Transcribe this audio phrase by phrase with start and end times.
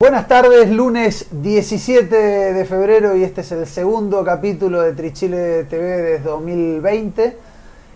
[0.00, 2.14] Buenas tardes, lunes 17
[2.52, 7.36] de febrero y este es el segundo capítulo de Trichile TV desde 2020.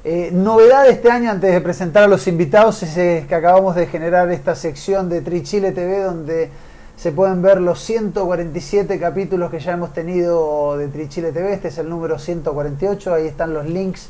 [0.03, 3.87] Eh, novedad de este año, antes de presentar a los invitados, es que acabamos de
[3.87, 6.51] generar esta sección de Trichile TV donde
[6.97, 11.53] se pueden ver los 147 capítulos que ya hemos tenido de Trichile TV.
[11.53, 14.09] Este es el número 148, ahí están los links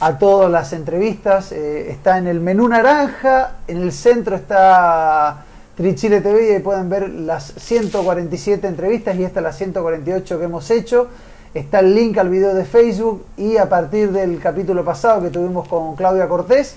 [0.00, 1.52] a todas las entrevistas.
[1.52, 5.44] Eh, está en el menú naranja, en el centro está
[5.76, 10.70] Trichile TV y ahí pueden ver las 147 entrevistas y esta la 148 que hemos
[10.70, 11.08] hecho.
[11.52, 15.68] Está el link al video de Facebook y a partir del capítulo pasado que tuvimos
[15.68, 16.76] con Claudia Cortés,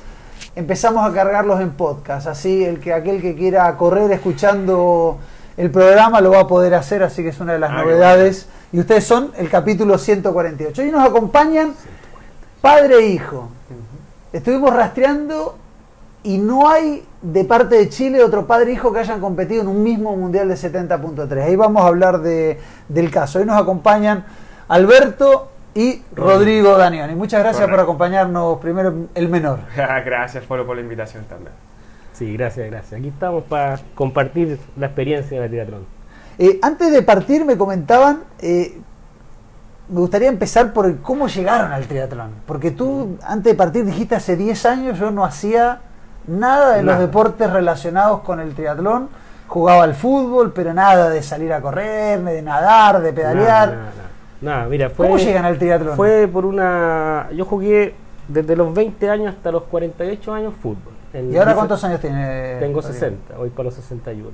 [0.53, 2.27] empezamos a cargarlos en podcast.
[2.27, 5.17] Así el que aquel que quiera correr escuchando
[5.55, 8.47] el programa lo va a poder hacer, así que es una de las novedades.
[8.73, 10.81] Y ustedes son el capítulo 148.
[10.81, 11.73] Hoy nos acompañan
[12.59, 13.47] padre e hijo.
[14.33, 15.55] Estuvimos rastreando
[16.23, 19.67] y no hay de parte de Chile otro padre e hijo que hayan competido en
[19.67, 21.43] un mismo mundial de 70.3.
[21.43, 23.39] Ahí vamos a hablar de, del caso.
[23.39, 24.25] Hoy nos acompañan
[24.67, 27.15] Alberto y Rodrigo Daniani.
[27.15, 28.59] Muchas gracias por acompañarnos.
[28.59, 29.59] Primero, el menor.
[29.75, 31.53] gracias, Polo, por la invitación también.
[32.13, 32.99] Sí, gracias, gracias.
[32.99, 35.85] Aquí estamos para compartir la experiencia de la triatlón.
[36.37, 38.77] Eh, antes de partir, me comentaban, eh,
[39.87, 42.31] me gustaría empezar por cómo llegaron al triatlón.
[42.45, 45.81] Porque tú, antes de partir, dijiste hace 10 años yo no hacía
[46.29, 49.09] nada de los deportes relacionados con el triatlón.
[49.47, 53.77] Jugaba al fútbol, pero nada de salir a correr, de nadar, de pedalear.
[54.41, 55.95] Nada, mira, fue, ¿Cómo llegan al triatlón?
[55.95, 57.27] Fue por una.
[57.35, 57.95] Yo jugué
[58.27, 60.93] desde los 20 años hasta los 48 años fútbol.
[61.13, 62.57] ¿Y ahora cuántos años tiene?
[62.59, 64.29] Tengo 60, voy para los 61.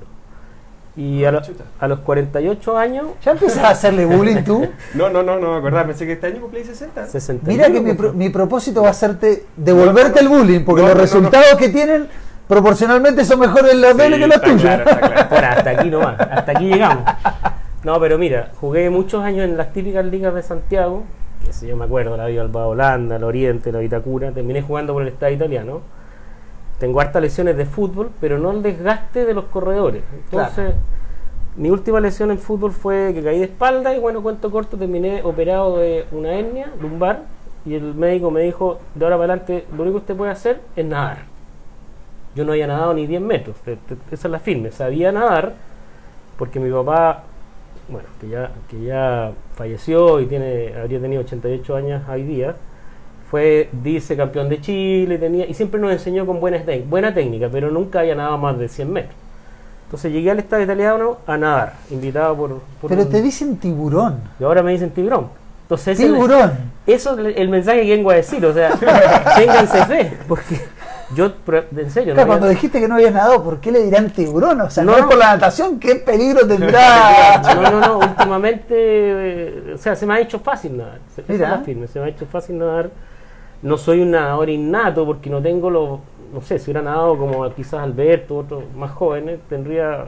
[0.96, 1.42] Y a,
[1.78, 3.06] a, los 48 años.
[3.22, 4.66] ¿Ya empiezas a hacerle bullying tú?
[4.94, 5.86] no, no, no, no me acordaba.
[5.88, 7.06] Pensé que este año cumplí 60.
[7.06, 11.54] 60 Mira que mi, mi, propósito va a hacerte devolverte el bullying, porque los resultados
[11.58, 12.08] que tienen
[12.48, 14.62] proporcionalmente son mejores en la sí, que los tuyos.
[14.62, 15.46] Claro, claro.
[15.48, 17.04] hasta aquí nomás, hasta aquí llegamos.
[17.84, 21.04] No, pero mira, jugué muchos años en las típicas ligas de Santiago,
[21.44, 24.92] que si yo me acuerdo, la Viva Alba Holanda, el Oriente, la Vitacura, terminé jugando
[24.92, 25.82] por el Estado italiano
[26.78, 30.02] tengo hartas lesiones de fútbol, pero no el desgaste de los corredores.
[30.12, 30.74] Entonces,
[31.56, 35.22] mi última lesión en fútbol fue que caí de espalda y bueno, cuento corto, terminé
[35.22, 37.22] operado de una hernia lumbar
[37.64, 40.60] y el médico me dijo, de ahora para adelante, lo único que usted puede hacer
[40.76, 41.24] es nadar.
[42.34, 43.56] Yo no había nadado ni 10 metros,
[44.10, 45.54] esa es la firme, sabía nadar
[46.38, 47.24] porque mi papá,
[47.88, 52.56] bueno, que ya, que ya falleció y tiene, habría tenido 88 años hoy día,
[53.30, 57.70] fue, dice, campeón de Chile, tenía, y siempre nos enseñó con buena, buena técnica, pero
[57.70, 59.14] nunca había nadado más de 100 metros.
[59.86, 62.60] Entonces llegué al estadio italiano a nadar, invitado por...
[62.88, 64.20] pero te dicen tiburón.
[64.40, 65.28] Y ahora me dicen tiburón.
[65.62, 66.52] Entonces, tiburón.
[66.86, 68.70] eso es el mensaje que vengo a decir, o sea,
[69.36, 70.60] ténganse fe, porque
[71.14, 71.32] yo,
[71.76, 72.14] en serio.
[72.14, 74.60] Claro, cuando dijiste que no había nadado, ¿por qué le dirán tiburón?
[74.60, 77.42] O sea, no, es por la natación, ¿qué peligro tendrá?
[77.54, 81.00] no, no, no, últimamente, eh, o sea, se me ha hecho fácil nadar.
[81.26, 81.62] Mira.
[81.64, 82.90] Firme, se me ha hecho fácil nadar
[83.62, 86.00] no soy un nadador innato porque no tengo los,
[86.32, 90.06] no sé, si hubiera nadado como quizás Alberto, otros más jóvenes, tendría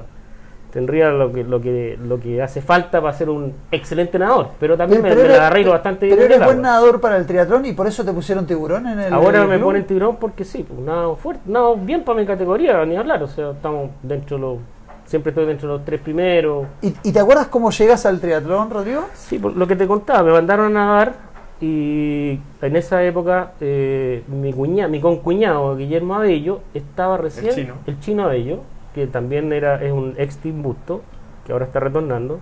[0.71, 4.77] tendría lo que lo que lo que hace falta para ser un excelente nadador pero
[4.77, 7.87] también me, la arreglo bastante bien pero eres buen nadador para el triatlón y por
[7.87, 11.43] eso te pusieron tiburón en el ahora me ponen tiburón porque sí pues nado fuerte
[11.47, 14.59] nado bien para mi categoría ni hablar o sea estamos dentro de los
[15.07, 16.67] siempre estoy dentro de los tres primeros.
[16.83, 19.07] ¿Y, ¿Y, te acuerdas cómo llegas al triatlón Rodrigo?
[19.15, 21.15] sí por lo que te contaba me mandaron a nadar
[21.61, 28.25] y en esa época eh, mi cuñado, mi concuñado Guillermo Abello estaba recién, el chino,
[28.25, 28.61] Abello,
[28.95, 31.03] que también era, es un ex Team Busto,
[31.45, 32.41] que ahora está retornando,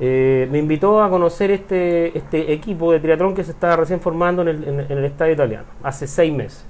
[0.00, 4.42] eh, me invitó a conocer este, este equipo de triatlón que se estaba recién formando
[4.42, 6.66] en el, en el estadio italiano, hace seis meses.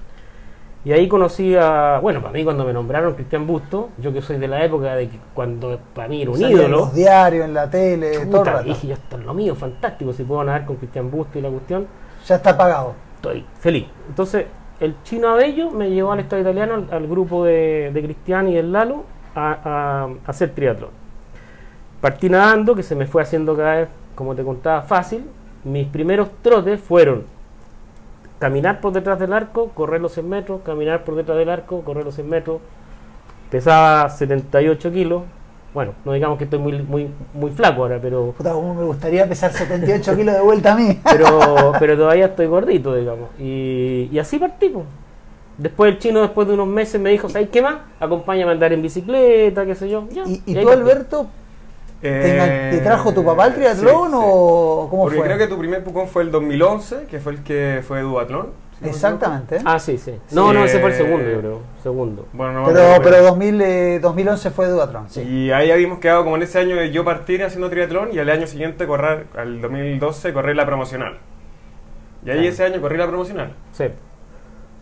[0.84, 4.38] Y ahí conocí a, bueno, para mí cuando me nombraron Cristian Busto, yo que soy
[4.38, 6.64] de la época de que cuando para mí era un ídolo.
[6.64, 8.62] En los diarios, en la tele, todo todo.
[8.64, 11.50] Dije, yo esto es lo mío, fantástico, si puedo nadar con Cristian Busto y la
[11.50, 11.86] cuestión.
[12.26, 12.94] Ya está pagado.
[13.16, 13.86] Estoy feliz.
[14.08, 14.46] Entonces,
[14.80, 18.72] el chino Abello me llevó al Estado italiano, al, grupo de, de, Cristian y el
[18.72, 19.04] Lalo,
[19.36, 20.90] a, a hacer triatlón.
[22.00, 25.24] Partí nadando, que se me fue haciendo cada vez, como te contaba, fácil.
[25.62, 27.22] Mis primeros trotes fueron
[28.42, 32.04] caminar por detrás del arco, correr los 100 metros, caminar por detrás del arco, correr
[32.04, 32.60] los 100 metros.
[33.52, 35.22] Pesaba 78 kilos.
[35.72, 38.34] Bueno, no digamos que estoy muy muy muy flaco ahora, pero...
[38.36, 40.98] Puta, como me gustaría pesar 78 kilos de vuelta a mí.
[41.04, 43.28] pero, pero todavía estoy gordito, digamos.
[43.38, 44.86] Y, y así partimos.
[45.56, 47.76] Después el chino, después de unos meses, me dijo, ¿sabes qué más?
[48.00, 50.08] Acompáñame a andar en bicicleta, qué sé yo.
[50.26, 51.28] ¿Y, y, tú, Alberto,
[52.02, 55.26] ¿Te, trajo tu papá al triatlón o cómo Porque fue?
[55.26, 58.46] creo que tu primer Pucón fue el 2011, que fue el que fue Duatlón.
[58.48, 59.58] no me Exactamente.
[59.64, 60.18] Ah, sí, sí.
[60.32, 61.60] No, no, ese fue el Eh, segundo, yo creo.
[61.82, 62.26] Segundo.
[62.32, 63.22] Bueno, no Pero, bien.
[63.22, 65.20] 2000, eh, 2011 fue Duatron, sí.
[65.22, 68.28] Y ahí habíamos quedado como en ese año de yo partir haciendo triatlón y al
[68.28, 71.18] año siguiente correr, al 2012, correr la promocional.
[72.26, 72.48] Y ahí Claro.
[72.52, 73.52] ese año corrí la promocional.
[73.72, 73.84] Sí.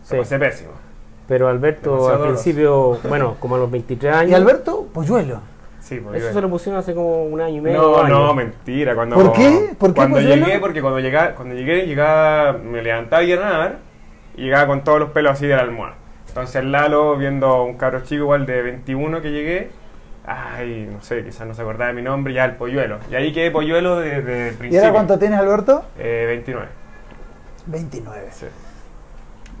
[0.03, 0.15] Sí.
[0.17, 0.71] Pasé pésimo.
[1.27, 2.43] Pero Alberto Demasiado al doloroso.
[2.43, 4.31] principio, bueno, como a los 23 años.
[4.31, 5.39] Y Alberto Polluelo.
[5.91, 7.81] Sí, porque Eso se lo pusieron hace como un año y medio.
[7.81, 8.35] No, no, años.
[8.37, 8.95] mentira.
[8.95, 9.75] Cuando, ¿Por qué?
[9.77, 13.79] ¿Por qué Cuando llegué, porque cuando llegaba, cuando llegué, llegaba, me levantaba y a nadar
[14.37, 15.95] y llegaba con todos los pelos así de la almohada.
[16.29, 19.69] Entonces Lalo, viendo un cabro chico igual de 21 que llegué,
[20.25, 22.99] ay, no sé, quizás no se acordaba de mi nombre, ya el polluelo.
[23.11, 24.79] Y ahí quedé polluelo desde el ¿Y principio.
[24.79, 25.83] ahora cuánto tienes, Alberto?
[25.99, 26.67] Eh, 29.
[27.65, 28.27] 29.
[28.31, 28.45] Sí.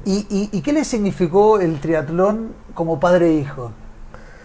[0.05, 3.73] ¿Y, y, y qué le significó el triatlón como padre e hijo?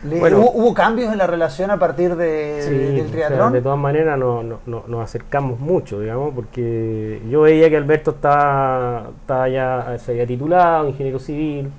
[0.08, 0.38] Le- Bueno.
[0.38, 3.52] ¿hubo, hubo cambios en la relación a partir de, Sí, del o sea, triatlón?
[3.52, 8.12] de todas maneras no, no- no- nos acercamos mucho, digamos, porque yo veía que Alberto
[8.12, 11.70] estaba, estaba ya, se había titulado, ingeniero civil.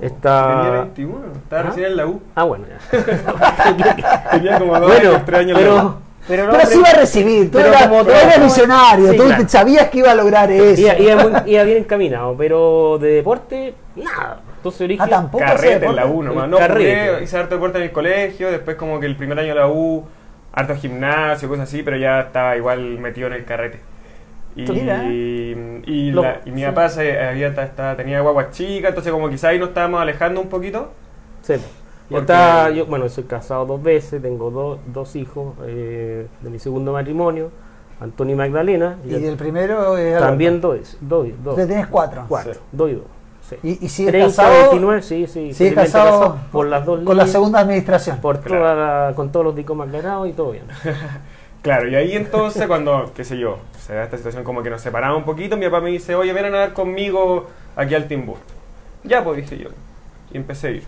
[0.00, 1.64] Está- Tenía 21, estaba ¿Ah?
[1.66, 2.20] recién en la U.
[2.34, 2.78] Ah, bueno, ya.
[4.32, 5.94] Tenía como dos bueno, años, tres años la pero,
[6.26, 9.16] pero, no, pero sí iba a recibir, tú pero eras, como tú eras visionario, Sí,
[9.16, 9.44] tú claro.
[9.48, 10.80] sabías que iba a lograr eso.
[10.80, 14.40] Iba, iba muy- iba bien encaminado, pero de deporte, nada.
[14.64, 16.06] Entonces origen, Ah, tampoco Carrete en la.
[16.06, 16.48] U nomás.
[16.48, 17.08] No, carrete.
[17.10, 19.68] jugué, hice harto deporte en el colegio, después como que el primer año de la
[19.68, 20.04] U,
[20.54, 23.80] harto gimnasio, cosas así, pero ya estaba igual metido en el carrete.
[24.56, 24.62] Y,
[25.86, 26.66] y, Lo- la- y mi sí.
[26.66, 30.48] papá se, había, estaba- tenía guagua chica, entonces como quizá ahí nos estábamos alejando un
[30.48, 30.92] poquito.
[31.42, 31.54] Sí.
[31.54, 31.60] Yo,
[32.08, 36.58] Porque- estaba, yo, bueno, soy casado dos veces, tengo dos dos hijos eh, de mi
[36.58, 37.50] segundo matrimonio,
[38.00, 38.96] Antonio y Magdalena.
[39.06, 41.54] Y el primero es también dos, dos, dos.
[41.54, 42.24] Usted tienes cuatro.
[42.28, 42.60] Cuatro, Sí.
[42.72, 43.04] dos y dos.
[43.48, 43.56] Sí.
[43.62, 44.58] ¿Y, y sigues 30, casado?
[44.70, 45.32] 29, sí, sí.
[45.52, 48.16] ¿Sigues felizmente casado por las dos con la líneas, segunda administración?
[48.18, 48.62] por Claro.
[48.62, 48.74] toda
[49.08, 50.64] la- con todos los dicomas aclarados y todo bien.
[51.62, 54.82] Claro, y ahí entonces cuando, qué sé yo, se da esta situación como que nos
[54.82, 58.36] separamos un poquito, mi papá me dice, oye, ven a nadar conmigo aquí al Timbur.
[59.02, 59.70] Ya, pues dije yo.
[60.30, 60.84] Y empecé a ir.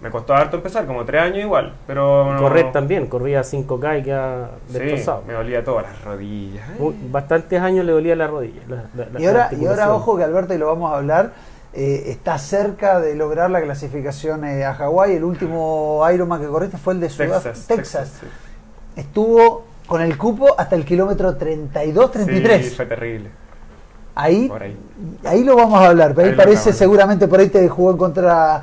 [0.00, 2.32] Me costó harto empezar, como tres años igual, pero...
[2.34, 5.24] no- Correr también, corría 5K y quedaba Sí, destrozado.
[5.26, 6.64] me dolía todas las rodillas.
[7.10, 8.60] Bastantes años le dolía la rodilla.
[8.68, 11.32] la- la- la Y ahora, y ahora ojo que Alberto, y lo vamos a hablar,
[11.78, 15.14] eh, está cerca de lograr la clasificación eh, a Hawái.
[15.16, 17.08] El último Ironman que corriste fue el de.
[17.08, 17.64] Texas.
[17.68, 18.12] Texas.
[18.20, 18.26] sí.
[18.96, 22.64] Estuvo con el cupo hasta el kilómetro 32, 33.
[22.70, 23.30] Sí, fue terrible.
[24.14, 24.76] ahí, ahí.
[25.26, 26.14] ahí lo vamos a hablar.
[26.14, 28.62] Pero ahí, parece seguramente por ahí te jugó en contra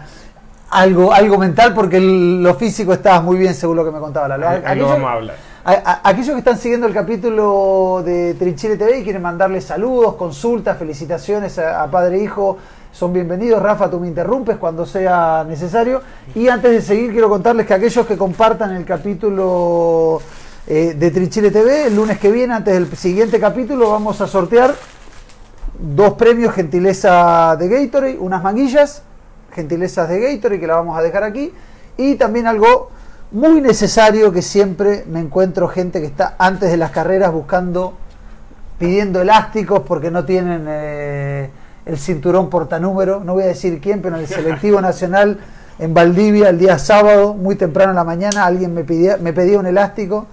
[0.72, 4.28] algo, algo mental porque el- lo físico estaba muy bien según lo que me contaba
[4.28, 4.50] Lalo.
[4.50, 5.36] Ahí, ahí lo vamos a hablar.
[5.66, 10.78] A- aquellos que están siguiendo el capítulo de Trinchile TV y quieren mandarle saludos, consultas,
[10.78, 12.58] felicitaciones a, a padre e hijo,
[12.92, 13.62] son bienvenidos.
[13.62, 16.02] Rafa, tú me interrumpes cuando sea necesario.
[16.36, 20.22] Y antes de seguir, quiero contarles que aquellos que compartan el capítulo
[20.68, 24.76] eh, de Trinchile TV, el lunes que viene, antes del siguiente capítulo, vamos a sortear
[25.80, 29.02] dos premios gentileza de Gatorade, unas manguillas,
[29.54, 31.54] gentilezas de Gatorade que la vamos a dejar aquí,
[31.96, 32.90] y también algo
[33.34, 37.94] muy necesario que siempre me encuentro gente que está antes de las carreras buscando,
[38.80, 41.50] pidiendo elásticos porque no tienen eh,
[41.86, 45.40] el cinturón portanúmero, no voy a decir quién, pero en el selectivo nacional
[45.80, 49.58] en Valdivia el día sábado, muy temprano en la mañana, alguien me pedía, me pedía
[49.60, 50.28] un elástico.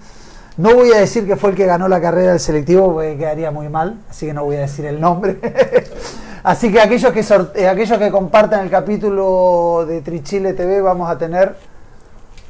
[0.57, 3.49] No voy a decir que fue el que ganó la carrera del selectivo porque quedaría
[3.49, 5.39] muy mal, así que no voy a decir el nombre.
[6.43, 11.09] así que aquellos que, sort- eh, aquellos que compartan el capítulo de Trichile TV vamos
[11.09, 11.55] a tener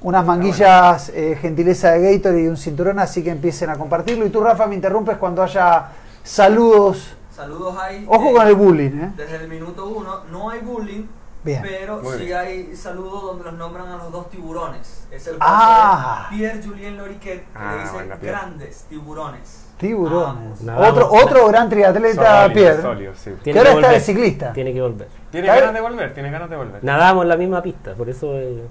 [0.01, 4.25] unas manguillas eh, gentileza de Gator y un cinturón, así que empiecen a compartirlo.
[4.25, 5.87] Y tú, Rafa, me interrumpes cuando haya
[6.23, 7.15] saludos.
[7.35, 8.05] Saludos ahí.
[8.07, 9.11] Ojo eh, con el bullying, ¿eh?
[9.15, 11.03] Desde el minuto uno no hay bullying,
[11.43, 11.61] Bien.
[11.61, 12.37] pero Muy sí bien.
[12.37, 15.07] hay saludos donde los nombran a los dos tiburones.
[15.11, 16.27] Es el Ah.
[16.31, 18.37] de Pierre Julien Loriquet, que Ah, le dice buena, Pierre.
[18.37, 19.65] grandes tiburones.
[19.77, 20.59] Tiburones.
[20.77, 22.83] Otro, otro gran triatleta, Pierre.
[23.15, 23.31] sí.
[23.43, 24.53] Que ahora está de ciclista.
[24.53, 25.07] Tiene que volver.
[25.31, 26.83] Tiene ganas de volver, tiene ganas de volver.
[26.83, 28.27] Nadamos en la misma pista, por eso.
[28.37, 28.63] eh,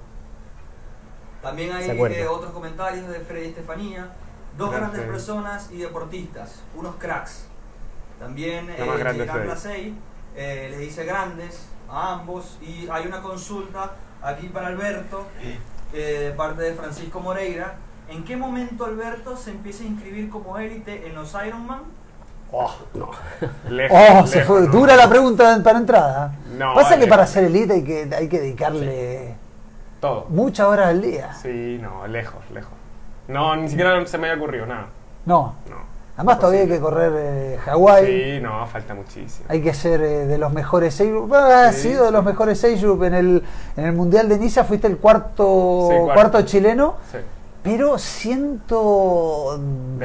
[1.41, 4.09] También hay eh, otros comentarios de Freddy Estefanía.
[4.57, 5.11] Dos Gran grandes Freddy.
[5.13, 7.45] personas y deportistas, unos cracks.
[8.19, 8.77] También eh.
[9.45, 9.95] Placey,
[10.35, 12.57] eh, les dice grandes a ambos.
[12.61, 15.25] Y hay una consulta aquí para Alberto,
[15.93, 17.75] eh, de parte de Francisco Moreira.
[18.09, 21.81] ¿En qué momento Alberto se empieza a inscribir como élite en los Ironman?
[22.93, 23.09] no.
[23.69, 24.61] Lejos, Oh, se fue.
[24.61, 24.67] ¿no?
[24.67, 26.35] Dura la pregunta para entrada.
[26.57, 27.09] No, Pasa que lejos.
[27.09, 29.35] para ser elite hay que, hay que dedicarle
[30.01, 30.25] Todo.
[30.29, 31.33] muchas horas al día.
[31.41, 32.73] Sí, no, lejos, lejos.
[33.29, 34.87] No, ni siquiera se me había ocurrido nada.
[35.25, 35.55] No.
[35.69, 35.91] No.
[36.17, 38.05] Además todavía hay que correr eh, Hawái.
[38.05, 39.45] Sí, no, falta muchísimo.
[39.47, 41.33] Hay que ser eh, de los mejores seis group.
[41.33, 43.43] Ah, has Sí, sido de los mejores seis group en el,
[43.77, 44.65] en el Mundial de Niza.
[44.65, 46.13] Fuiste el cuarto, Sí, cuarto.
[46.13, 46.41] cuarto.
[46.43, 47.17] chileno, Sí,
[47.63, 47.97] pero De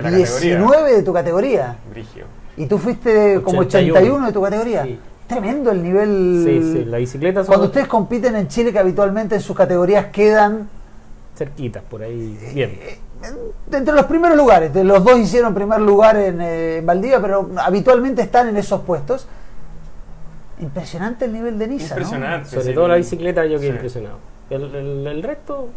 [0.03, 1.77] la 119 de tu categoría.
[1.91, 2.25] brigio.
[2.57, 3.95] Y tú fuiste como 81.
[3.99, 4.83] 81 de tu categoría.
[4.85, 5.01] Sí.
[5.27, 6.43] Tremendo el nivel.
[6.45, 10.07] Sí, sí, la bicicleta son Cuando ustedes compiten en Chile, que habitualmente en sus categorías
[10.07, 10.69] quedan
[11.37, 12.39] cerquitas por ahí.
[12.55, 12.71] Bien.
[12.81, 12.99] eh,
[13.73, 14.73] entre los primeros lugares.
[14.73, 18.81] de Los dos hicieron primer lugar en, eh, en Valdivia, pero habitualmente están en esos
[18.83, 19.27] puestos.
[20.61, 22.01] Impresionante el nivel de Niza, ¿no?
[22.03, 22.49] Impresionante.
[22.51, 22.75] Sobre sí.
[22.75, 23.75] todo la bicicleta yo quedé Sí.
[23.75, 24.19] impresionado.
[24.49, 25.69] El, el- el resto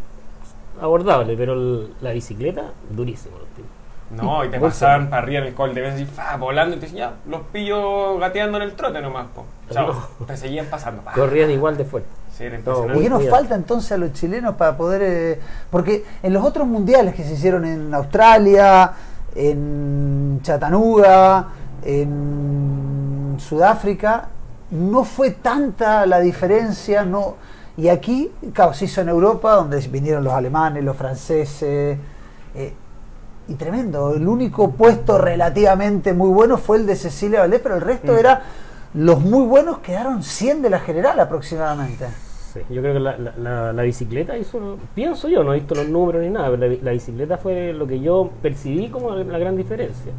[0.80, 3.70] abordable, pero el- la bicicleta durísimo los tipos.
[4.10, 6.80] No, y te pasaban para arriba en el col de vez así, fa, volando, y
[6.80, 9.44] te decían, ya, los pillo gateando en el trote nomás, po.
[9.70, 9.92] Chao.
[10.18, 10.26] No.
[10.26, 11.02] Te seguían pasando.
[11.02, 11.12] pa.
[11.12, 12.08] Corrían igual de fuerte.
[12.36, 15.02] Sí, era Todo ¿Y qué nos falta entonces a los chilenos para poder.?
[15.02, 15.40] eh,
[15.70, 18.92] porque en los otros mundiales que se hicieron en Australia,
[19.34, 21.46] en Chattanooga,
[21.84, 24.28] en Sudáfrica,
[24.70, 27.04] no fue tanta la diferencia.
[27.04, 27.36] no
[27.76, 31.98] Y aquí, claro, se hizo en Europa, donde vinieron los alemanes, los franceses.
[32.54, 32.72] eh,
[33.48, 34.14] y tremendo.
[34.14, 38.18] El único puesto relativamente muy bueno fue el de Cecilia Valdés, pero el resto Mm.
[38.18, 38.42] era.
[38.94, 42.06] Los muy buenos quedaron 100 de la general aproximadamente.
[42.52, 45.88] Sí, yo creo que la, la- la- bicicleta hizo, pienso yo, no he visto los
[45.88, 49.56] números ni nada, pero la, la bicicleta fue lo que yo percibí como la, gran
[49.56, 50.10] diferencia.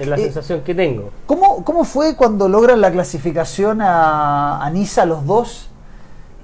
[0.00, 1.10] Es, la Eh, sensación que tengo.
[1.26, 5.68] ¿Cómo, ¿Cómo fue cuando logran la clasificación a, a Niza los dos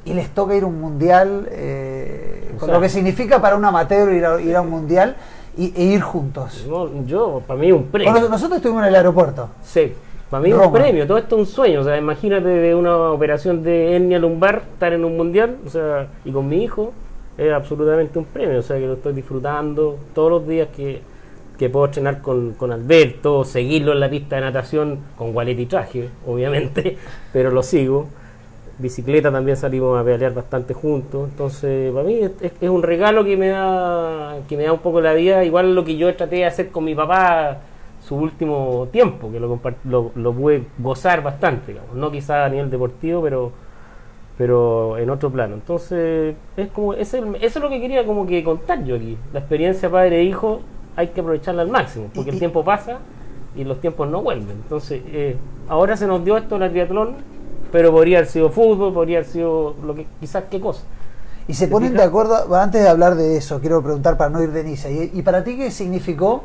[0.04, 1.49] y les toca ir a un mundial?
[1.50, 5.16] eh, con sea- lo que significa para un amateur ir a, ir a un mundial
[5.57, 6.66] y, e ir juntos.
[6.69, 8.12] No, yo, para mí es un premio.
[8.12, 9.49] Bueno, nosotros estuvimos en el aeropuerto.
[9.62, 9.92] Sí,
[10.30, 10.73] para mí es un Roma.
[10.78, 11.80] premio, todo esto es un sueño.
[11.80, 16.09] O sea, imagínate de una operación de hernia lumbar estar en un mundial, o sea,
[16.25, 16.92] y con mi hijo,
[17.37, 18.59] es absolutamente un premio.
[18.59, 21.00] O sea, que lo estoy disfrutando todos los días que,
[21.59, 25.66] que puedo entrenar con, con Alberto, seguirlo en la pista de natación con gualete y
[25.66, 26.97] traje, obviamente,
[27.33, 28.09] pero lo sigo.
[28.80, 31.28] Bicicleta también salimos a pedalear bastante juntos.
[31.30, 35.12] Entonces, para mí es, un regalo que me da que me da un poco la
[35.14, 37.58] vida, igual lo que yo traté de hacer con mi papá
[38.00, 41.94] su último tiempo, que lo, lo, lo pude gozar bastante, digamos.
[41.94, 43.52] no quizá a nivel deportivo, pero
[44.38, 45.54] pero en otro plano.
[45.54, 49.18] Entonces, es como es el- eso es lo que quería como que contar yo aquí.
[49.34, 50.60] La experiencia padre e hijo
[50.96, 53.00] hay que aprovecharla al máximo, porque el tiempo pasa
[53.54, 54.52] y los tiempos no vuelven.
[54.62, 55.37] Entonces, eh,
[55.68, 57.16] ahora se nos dio esto en el triatlón,
[57.72, 60.82] pero podría haber sido fútbol, podría haber sido lo que quizás qué cosa.
[61.48, 64.42] Y se ¿Te ponen de acuerdo, antes de hablar de eso, quiero preguntar para no
[64.42, 64.88] ir de Niza.
[64.88, 66.44] ¿Y, y para ti qué significó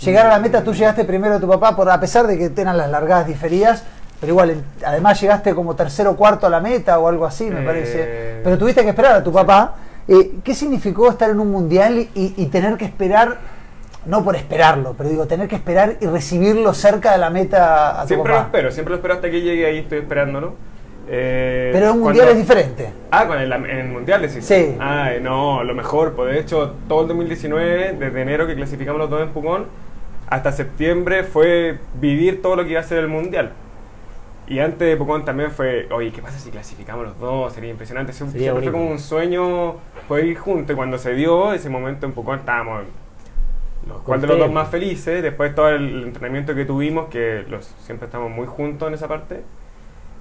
[0.00, 0.62] llegar a la meta?
[0.62, 3.84] Tú llegaste primero a tu papá, por, a pesar de que tengan las largadas diferidas,
[4.20, 7.60] pero igual, además llegaste como tercero o cuarto a la meta o algo así, me
[7.60, 8.40] Eh, parece.
[8.44, 9.76] Pero tuviste que esperar a tu papá.
[10.06, 13.38] Eh, ¿Qué significó estar en un mundial y, y tener que esperar,
[14.08, 18.02] no por esperarlo, pero digo, tener que esperar y recibirlo cerca de la meta a
[18.02, 20.54] tu Siempre lo espero, siempre lo espero hasta que llegue ahí, estoy esperándolo.
[21.10, 22.90] Eh, Pero en un cuando- mundial es diferente.
[23.10, 24.44] Ah, con el, en el mundial decís.
[24.44, 24.76] Sí.
[24.78, 26.12] Ah, no, lo mejor.
[26.14, 29.66] Pues de hecho, todo el 2019, desde enero que clasificamos los dos en Pucón,
[30.28, 33.52] hasta septiembre fue vivir todo lo que iba a ser el mundial.
[34.46, 37.52] Y antes de Pucón también fue, oye, ¿qué pasa si clasificamos los dos?
[37.54, 38.12] Sería impresionante.
[38.12, 39.76] Siempre, Sería siempre fue como un sueño
[40.08, 40.72] poder ir juntos.
[40.72, 42.82] Y cuando se dio ese momento en Pucón, estábamos
[44.04, 45.22] cual de los dos más felices.
[45.22, 49.42] Después todo el entrenamiento que tuvimos, que los, siempre estamos muy juntos en esa parte.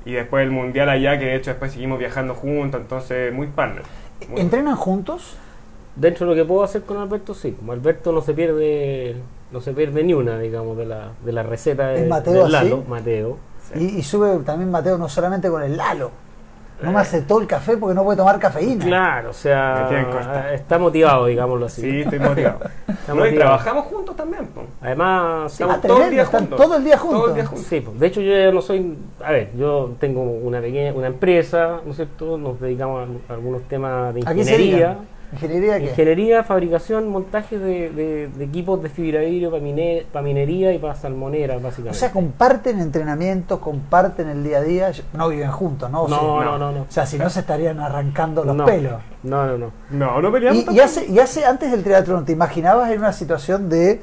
[0.06, 3.84] Y después el mundial allá, que de hecho después seguimos viajando juntos, entonces muy partner.
[4.30, 5.36] Muy- ¿Entrenan juntos?
[5.96, 7.52] Dentro de lo que puedo hacer con Alberto, sí.
[7.54, 9.16] Como Alberto no se pierde
[9.52, 12.56] no se pierde ni una, digamos, de la, de la receta de, ¿Es Mateo del
[12.56, 12.66] así?
[12.70, 13.38] Lalo, Mateo.
[13.76, 16.12] Y, y sube también Mateo no solamente con el Lalo.
[16.82, 18.86] No me aceptó el café porque no puede tomar cafeína.
[18.86, 21.82] Claro, o sea, está motivado, digámoslo así.
[21.82, 22.60] Sí, estoy motivado.
[23.32, 24.46] Y trabajamos juntos también.
[24.48, 24.62] po.
[24.82, 26.58] Además, sí, Ah, Estamos todo el tremendo, día están juntos.
[26.62, 27.20] todo el día juntos.
[27.20, 27.66] Todo el día juntos.
[27.68, 31.08] Sí, pues, de hecho yo ya no soy, a ver, yo tengo una pequeña, una
[31.08, 32.38] empresa, ¿no es cierto?
[32.38, 34.98] Nos dedicamos a algunos temas de ¿A qué se ingeniería.
[35.34, 35.86] ¿Ingeniería qué?
[35.90, 41.58] Ingeniería, fabricación, montaje de, de- de equipos de fibra vidrio para minería y para salmonera,
[41.58, 41.98] O básicamente.
[42.00, 44.92] sea, comparten entrenamiento, comparten el día a día.
[45.14, 46.04] No viven juntos, ¿no?
[46.04, 46.58] O sea, no, sí, no, no.
[46.58, 46.82] no, no.
[46.84, 48.94] O sea, si no se estarían arrancando los no, pelos.
[49.24, 49.72] No, no, no.
[49.92, 53.12] No, no peleamos Y, y hace, y hace antes del triatlón, ¿te imaginabas en una
[53.12, 54.02] situación de...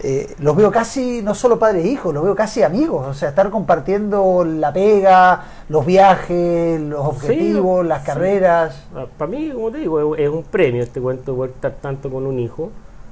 [0.00, 3.30] eh, los veo casi, no solo padres e hijos, los veo casi amigos, o sea,
[3.30, 8.06] estar compartiendo la pega, los viajes, los objetivos, las sí.
[8.06, 8.86] carreras.
[9.16, 12.38] Para mí, como te digo, es, un premio este cuento poder estar tanto con un
[12.38, 12.70] hijo.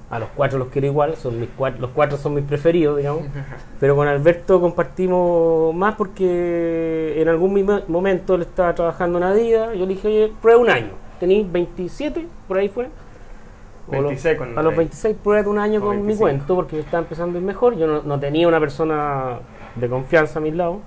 [0.09, 3.25] A los cuatro los quiero igual, son mis cuatro, los cuatro son mis preferidos, digamos.
[3.81, 9.75] Pero con Alberto compartimos más porque en algún momento él estaba trabajando una día.
[9.75, 10.93] Yo le dije, oye, prueba un año.
[11.19, 12.88] Tenéis 27, por ahí fue.
[13.88, 14.78] O los- 26 con A los Rey.
[14.78, 16.21] 26 prueba un año O con mi 25.
[16.21, 17.76] cuento porque me estaba empezando a ir mejor.
[17.76, 19.38] Yo no, no tenía una persona
[19.75, 20.81] de confianza a mi lado.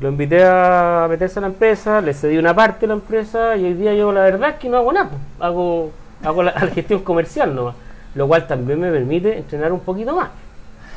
[0.00, 3.64] Lo invité a meterse a la empresa, le cedí una parte de la empresa y
[3.64, 5.10] hoy día yo la verdad es que no hago nada.
[5.38, 5.90] Hago,
[6.24, 7.74] hago la, la gestión comercial nomás.
[8.14, 10.30] Lo cual también me permite entrenar un poquito más.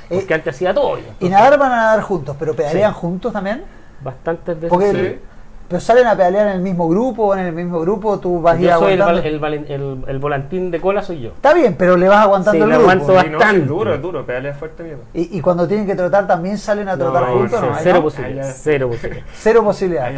[0.09, 0.97] Porque Eh, antes hacía todo.
[0.97, 1.03] yo.
[1.19, 2.99] y nadar van a nadar juntos, pero pedalean Sí.
[2.99, 3.63] juntos también.
[3.99, 4.69] bastantes veces.
[4.69, 5.19] Porque sí.
[5.67, 8.55] Pero salen a pedalear en el mismo grupo o en el mismo grupo, tú vas
[8.57, 9.29] a ir Yo soy el, aguantando.
[9.29, 11.29] el, valen- el- el volantín de cola, soy yo.
[11.31, 12.81] Está bien, pero le vas aguantando Sí, el grupo.
[12.91, 13.61] aguanto Sí, no, bastante.
[13.61, 14.97] es duro, es duro, pedalea fuerte.
[15.13, 17.67] Y, y cuando tienen que trotar también salen a No, trotar juntos, ¿no?
[17.81, 18.01] Cero no.
[18.03, 18.51] posibilidad.
[18.55, 19.25] Cero posibilidad.
[19.33, 20.05] Cero posibilidad.
[20.05, 20.15] Ahí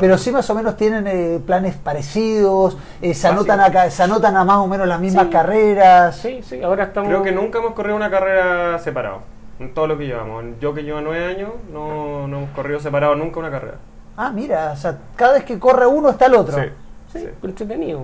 [0.00, 4.36] Pero, sí más o menos tienen eh, planes parecidos, eh, se, anotan a, se anotan
[4.36, 5.30] a más o menos las mismas Sí.
[5.32, 6.16] carreras.
[6.16, 7.08] Sí, sí, ahora estamos.
[7.08, 9.20] Creo que nunca hemos corrido una carrera separado.
[9.60, 10.44] En todo lo que llevamos.
[10.60, 13.74] Yo que llevo nueve años, no, no hemos corrido separado nunca una carrera.
[14.20, 16.56] Ah, mira, o sea, cada vez que corre uno está el otro.
[16.58, 16.64] Sí.
[17.12, 17.28] Sí, sí.
[17.42, 18.02] entretenido.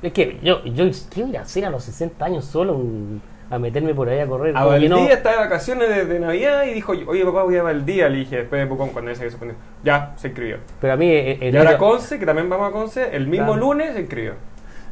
[0.00, 3.20] Es que yo, yo ¿qué voy a hacer a los 60 años solo un-
[3.50, 4.56] a meterme por ahí a correr?
[4.56, 7.62] A Valdía no- estaba de vacaciones de, de Navidad y dijo, oye papá voy a
[7.64, 9.56] Valdía, le dije después de Pucón cuando él se suspendió.
[9.82, 10.58] Ya, se inscribió.
[10.80, 11.10] Pero a mí.
[11.10, 13.60] eh, Y el ahora enero- Conce, que también vamos a Conce, el mismo Claro.
[13.60, 14.34] lunes se inscribió.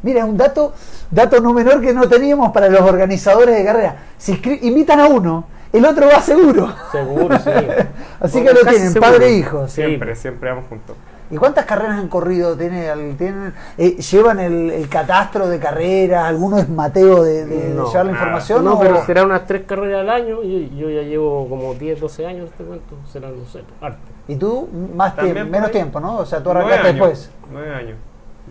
[0.02, 0.74] Mira, un dato,
[1.10, 3.96] dato no menor que no teníamos para los organizadores de carrera.
[4.18, 5.46] Si inscri- invitan a uno,
[5.78, 6.72] el otro va seguro.
[6.92, 7.50] Seguro, sí.
[8.20, 9.00] Así que lo tienen, seguro.
[9.00, 9.68] padre e hijo.
[9.68, 9.74] Sí.
[9.82, 10.96] Siempre, siempre vamos juntos.
[11.30, 12.54] ¿Y cuántas carreras han corrido?
[12.56, 16.24] ¿Tiene, al- tienen, eh, ¿Llevan el, el catastro de carreras?
[16.26, 18.64] ¿Alguno es Mateo de, de- llevar la información?
[18.64, 20.42] No, o- pero serán unas tres carreras al año.
[20.42, 22.94] Yo, yo ya llevo como 10, 12 años, este cuento.
[23.10, 23.98] Serán, no sé, harto.
[24.28, 25.72] Y tú, más tiempo, menos ahí.
[25.72, 26.18] tiempo, ¿no?
[26.18, 27.30] O sea, tú arrancaste años, después.
[27.50, 27.96] Nueve años.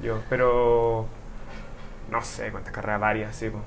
[0.02, 1.06] Yo, pero.
[2.12, 3.50] No sé cuántas carreras, varias, sí.
[3.50, 3.60] po.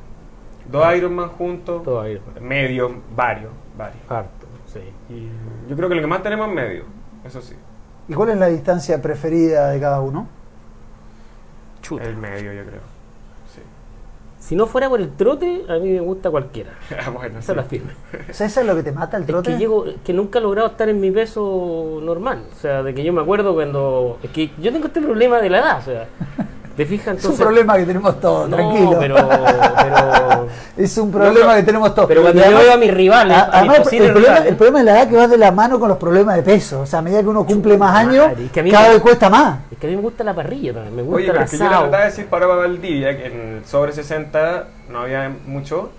[0.71, 1.83] Dos Ironman juntos.
[1.83, 2.21] Todo ahí.
[2.41, 4.01] Medios, varios, varios.
[4.11, 4.81] Harto, sí.
[5.11, 5.29] Y
[5.71, 6.85] yo creo que lo que más tenemos es medio,
[7.25, 7.55] eso sí.
[8.09, 10.29] ¿Y cuál es la distancia preferida de cada uno?
[11.83, 12.05] Chuta.
[12.05, 12.81] El medio, yo creo.
[13.55, 13.61] Sí.
[14.39, 16.71] Si no fuera por el trote, a mí me gusta cualquiera.
[17.07, 17.51] Ah, bueno, Esa sí.
[17.53, 17.93] es la firme.
[18.31, 19.53] O sea, ¿eso es lo que te mata el Es trote?
[19.53, 22.45] que llego, que nunca he logrado estar en mi peso normal.
[22.53, 24.19] O sea, de que yo me acuerdo cuando.
[24.23, 25.79] Es que yo tengo este problema de la edad.
[25.79, 26.07] O sea,
[26.77, 27.07] ¿te fijas?
[27.17, 28.97] es un Entonces, problema que tenemos todos, no, tranquilo.
[29.01, 29.15] pero.
[29.17, 32.07] pero Es un problema No, que tenemos todos.
[32.07, 34.79] pero cuando yo veo a mis rivales, a- a mis además, el, problema, el problema
[34.81, 36.81] es la edad que va de la mano con los problemas de peso.
[36.83, 39.03] O sea, a medida que uno cumple más Madre, años, es que cada me- vez
[39.03, 39.59] cuesta más.
[39.73, 40.95] es que a mí me gusta la parrilla también.
[40.97, 41.83] Me gusta Oye, es que yo le asado.
[41.85, 45.91] trataba de decir para Valdivia que en sobre 60 no había mucho,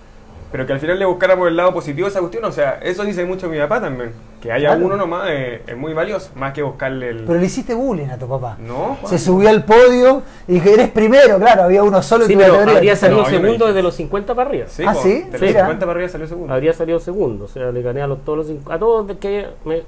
[0.50, 2.44] pero que al final le buscáramos el lado positivo de esa cuestión.
[2.44, 4.12] O sea, eso dice mucho mi papá también.
[4.40, 4.86] Que haya Claro.
[4.86, 7.24] uno nomás es, es muy valioso, más que buscarle el.
[7.24, 8.56] Pero le hiciste bullying a tu papá.
[8.60, 9.06] No, Juan.
[9.08, 12.44] Se subió al podio y dije, eres primero, claro, había uno solo y Sí, la
[12.46, 14.66] pero habría salido No, segundo desde los 50 para arriba.
[14.68, 15.22] Sí, Ah, po, ¿sí?
[15.24, 15.60] De los Mira.
[15.62, 16.54] 50 para arriba salió segundo.
[16.54, 17.44] Habría salido segundo.
[17.46, 19.82] O sea, le gané a los, todos los a todos de que me-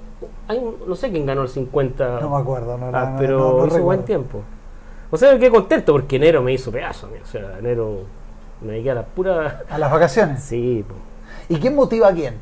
[0.49, 2.19] hay un- no sé quién ganó el 50.
[2.21, 3.85] No me acuerdo, no, Ah, no, pero no, no hizo recuerdo.
[3.85, 4.43] buen tiempo.
[5.13, 7.07] O sea, me quedé contento porque enero me hizo pedazo.
[7.07, 7.23] a.
[7.23, 8.01] O sea, enero
[8.63, 9.63] me dediqué a la pura.
[9.71, 10.43] A las vacaciones.
[10.43, 10.95] Sí, po.
[11.49, 12.35] ¿Y quién motiva a quién?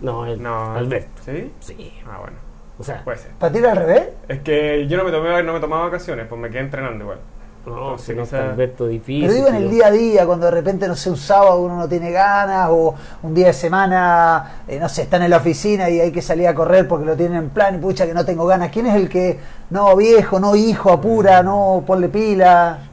[0.00, 1.22] no, el, No, Alberto.
[1.24, 1.50] ¿Sí?
[1.60, 2.36] Sí, Ah, bueno.
[2.78, 3.30] o sea, Puede ser.
[3.32, 4.08] ¿Para ti era al revés?
[4.28, 7.18] Es que yo no me tomé no me tomaba vacaciones, pues me quedé entrenando igual.
[7.66, 9.22] no, si no está Alberto difícil.
[9.22, 11.76] Pero digo en el día a día, cuando de repente, no sé, un sábado uno
[11.78, 15.88] no tiene ganas, o un día de semana, eh, no sé, están en la oficina
[15.88, 18.24] y hay que salir a correr porque lo tienen en plan y pucha que no
[18.26, 18.70] tengo ganas.
[18.70, 22.90] ¿Quién es el que, no, viejo, no, hijo, apura, no, ponle pila?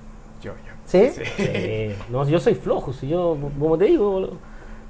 [0.91, 1.09] ¿Sí?
[1.09, 4.29] Sí, no, yo soy flojo, si yo, como te digo,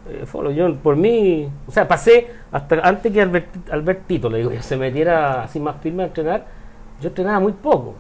[0.10, 4.78] eh, yo por mí, o sea, pasé hasta antes que Albert- Albertito, le digo, se
[4.78, 6.46] metiera así más firme a entrenar,
[7.00, 7.94] yo entrenaba muy poco.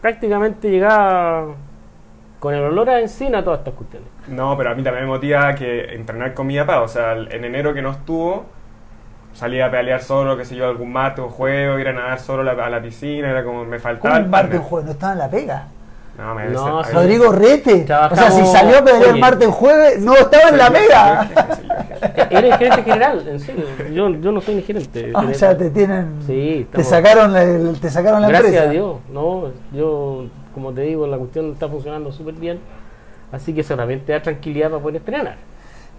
[0.00, 1.46] Prácticamente llegaba
[2.38, 4.08] con el olor a encina a todas estas cuestiones.
[4.28, 6.82] No, pero a mí también me motiva que entrenar con mi papá.
[6.82, 8.44] O sea, en enero que no estuvo,
[9.32, 12.42] salía a pedalear solo, qué sé yo, algún martes o jueves, ir a nadar solo
[12.48, 14.86] a la, a la piscina, era como me ¿Cómo faltaba un el martes en jueves?
[14.86, 15.68] ¿No estaba en la pega?
[16.18, 17.82] No, me No, Rodrigo Rete.
[17.84, 19.20] O sea, si salió a pedalear Oye.
[19.20, 21.28] martes jueves, no estaba en la.
[22.16, 23.64] Eh, Eres gerente general, en serio.
[23.92, 25.10] Yo, yo no soy ni gerente.
[25.14, 25.34] Ah, o general.
[25.38, 26.14] sea, te tienen.
[26.26, 28.68] Sí, te sacaron la, el- te sacaron la Gracias empresa.
[28.70, 30.24] a Dios, no, yo,
[30.54, 32.60] como te digo, la cuestión está funcionando súper bien,
[33.32, 35.36] así que solamente da tranquilidad para poder estrenar.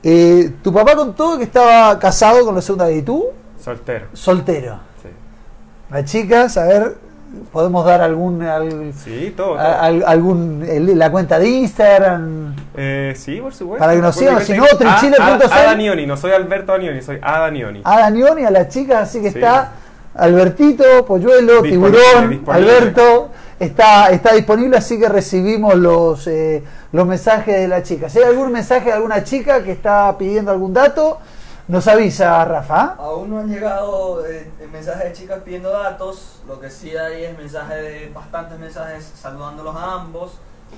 [0.03, 3.27] Eh, tu papá contó que estaba casado con la segunda vez y tú,
[3.60, 4.06] Soltero.
[4.13, 4.80] soltero.
[5.01, 5.10] Sí,
[5.91, 6.95] Las chicas, a ver,
[7.51, 8.41] podemos dar algún.
[8.43, 9.47] al- sí todo.
[9.55, 9.59] todo.
[9.59, 12.55] a- al- algún el- la cuenta de Instagram.
[12.75, 13.79] Eh, sí, por supuesto.
[13.79, 15.51] Para que nos sigan, si no, Ah, trichile.cl.
[15.51, 17.81] Ada Nioni, no soy Alberto Anioni, soy Ada Nioni.
[17.83, 19.37] A las chicas, así que Sí.
[19.39, 19.71] está
[20.15, 22.71] Albertito, Polluelo, Disponible, Tiburón, disponible.
[22.71, 23.29] Alberto.
[23.59, 28.07] Está, está disponible, así que recibimos los, eh, los mensajes de la chica.
[28.07, 31.17] Si hay algún mensaje de alguna chica que está pidiendo algún dato,
[31.67, 32.95] nos avisa Rafa.
[32.97, 37.38] Aún no han llegado eh, mensajes de chicas pidiendo datos, lo que sí hay es
[37.38, 40.38] mensajes de bastantes mensajes saludándolos a ambos,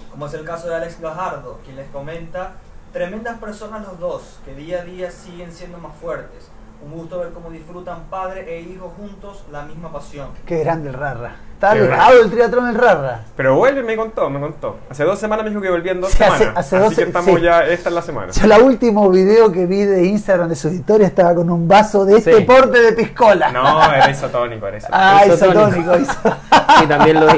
[0.10, 2.54] como es el caso de Alex Gajardo, quien les comenta,
[2.92, 6.50] tremendas personas los dos, que día a día siguen siendo más fuertes.
[6.82, 10.28] Un gusto ver cómo disfrutan padre e hijo juntos la misma pasión.
[10.46, 11.36] Qué grande el Rarra.
[11.56, 13.20] Está alejado del triatlón el Rarra.
[13.36, 14.78] Pero vuelve, me contó, me contó.
[14.90, 16.54] Hace dos semanas me dijo que volvía en dos Sí, semanas.
[16.56, 17.42] hace así dos- que estamos sí.
[17.42, 18.32] ya, esta es la semana.
[18.32, 22.06] Yo el último video que vi de Instagram de su historia estaba con un vaso
[22.06, 22.44] de este Sí.
[22.46, 23.52] porte de piscola.
[23.52, 24.98] No, era isotónico, era isotónico.
[25.06, 25.68] Ah, Isotónico.
[25.82, 25.98] isotónico.
[26.14, 26.36] iso-
[26.80, 27.30] Sí, también lo.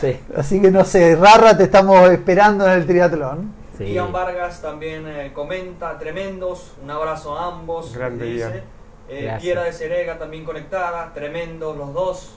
[0.00, 0.20] Sí.
[0.36, 3.52] Así que no sé, Rarra te estamos esperando en el triatlón.
[3.78, 3.92] Sí.
[3.92, 7.94] Ian Vargas también eh, comenta, tremendos, un abrazo a ambos.
[7.94, 8.62] Grande dice.
[9.08, 9.36] Eh.
[9.40, 12.30] Kiera de Serega también conectada, tremendos los dos.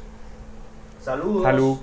[1.01, 1.43] Saludos.
[1.43, 1.77] Salud.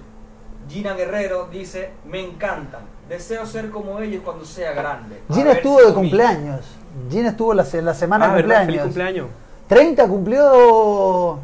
[0.68, 5.20] Gina Guerrero dice, me encantan, deseo ser como ellos cuando sea grande.
[5.28, 6.10] A Gina estuvo si de conmigo".
[6.16, 6.66] cumpleaños.
[7.10, 8.66] Gina estuvo la, la semana Ah, de cumpleaños.
[8.66, 9.26] Feliz cumpleaños.
[9.68, 11.38] 30 cumplió.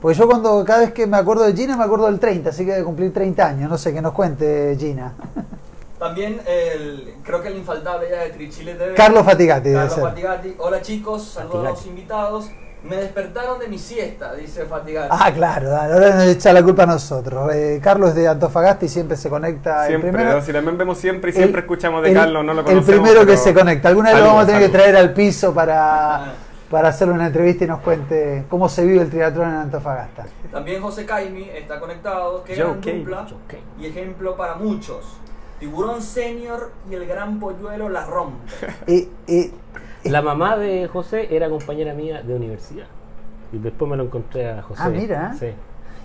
[0.00, 2.64] Porque yo cuando cada vez que me acuerdo de Gina me acuerdo del 30, así
[2.66, 3.70] que de cumplir 30 años.
[3.70, 5.12] No sé, que nos cuente Gina.
[5.98, 8.94] También el, creo que el infaltable ya de Trichile TV.
[8.94, 10.02] Carlos Fatigati Carlos ser.
[10.04, 10.54] Fatigati.
[10.58, 12.50] Hola chicos, saludos a los invitados.
[12.82, 15.08] Me despertaron de mi siesta, dice Fatigati.
[15.10, 17.52] Ah, claro, ahora nos echa la culpa a nosotros.
[17.52, 20.42] Eh, Carlos es de Antofagasta y siempre se conecta el Siempre, primero.
[20.42, 23.00] si también vemos siempre y siempre el- escuchamos de el- Carlos, no lo El conocemos.
[23.00, 23.88] primero que se conecta.
[23.88, 25.54] Alguna vez lo vamos a tener que traer al piso Ah.
[25.54, 26.32] para,
[26.70, 30.26] para hacerle una entrevista y nos cuente cómo se vive el triatlón en Antofagasta.
[30.52, 32.44] También José Caimi está conectado.
[32.44, 33.26] Qué Joe gran Caimi, dupla
[33.80, 35.04] y ejemplo para muchos.
[35.58, 38.38] Tiburón Senior y el gran polluelo la rompe.
[38.86, 39.50] Eh, eh,
[40.04, 42.86] La mamá de José era compañera mía de universidad.
[43.52, 44.82] Y después me lo encontré a José.
[44.84, 45.34] Ah, mira.
[45.38, 45.46] Sí.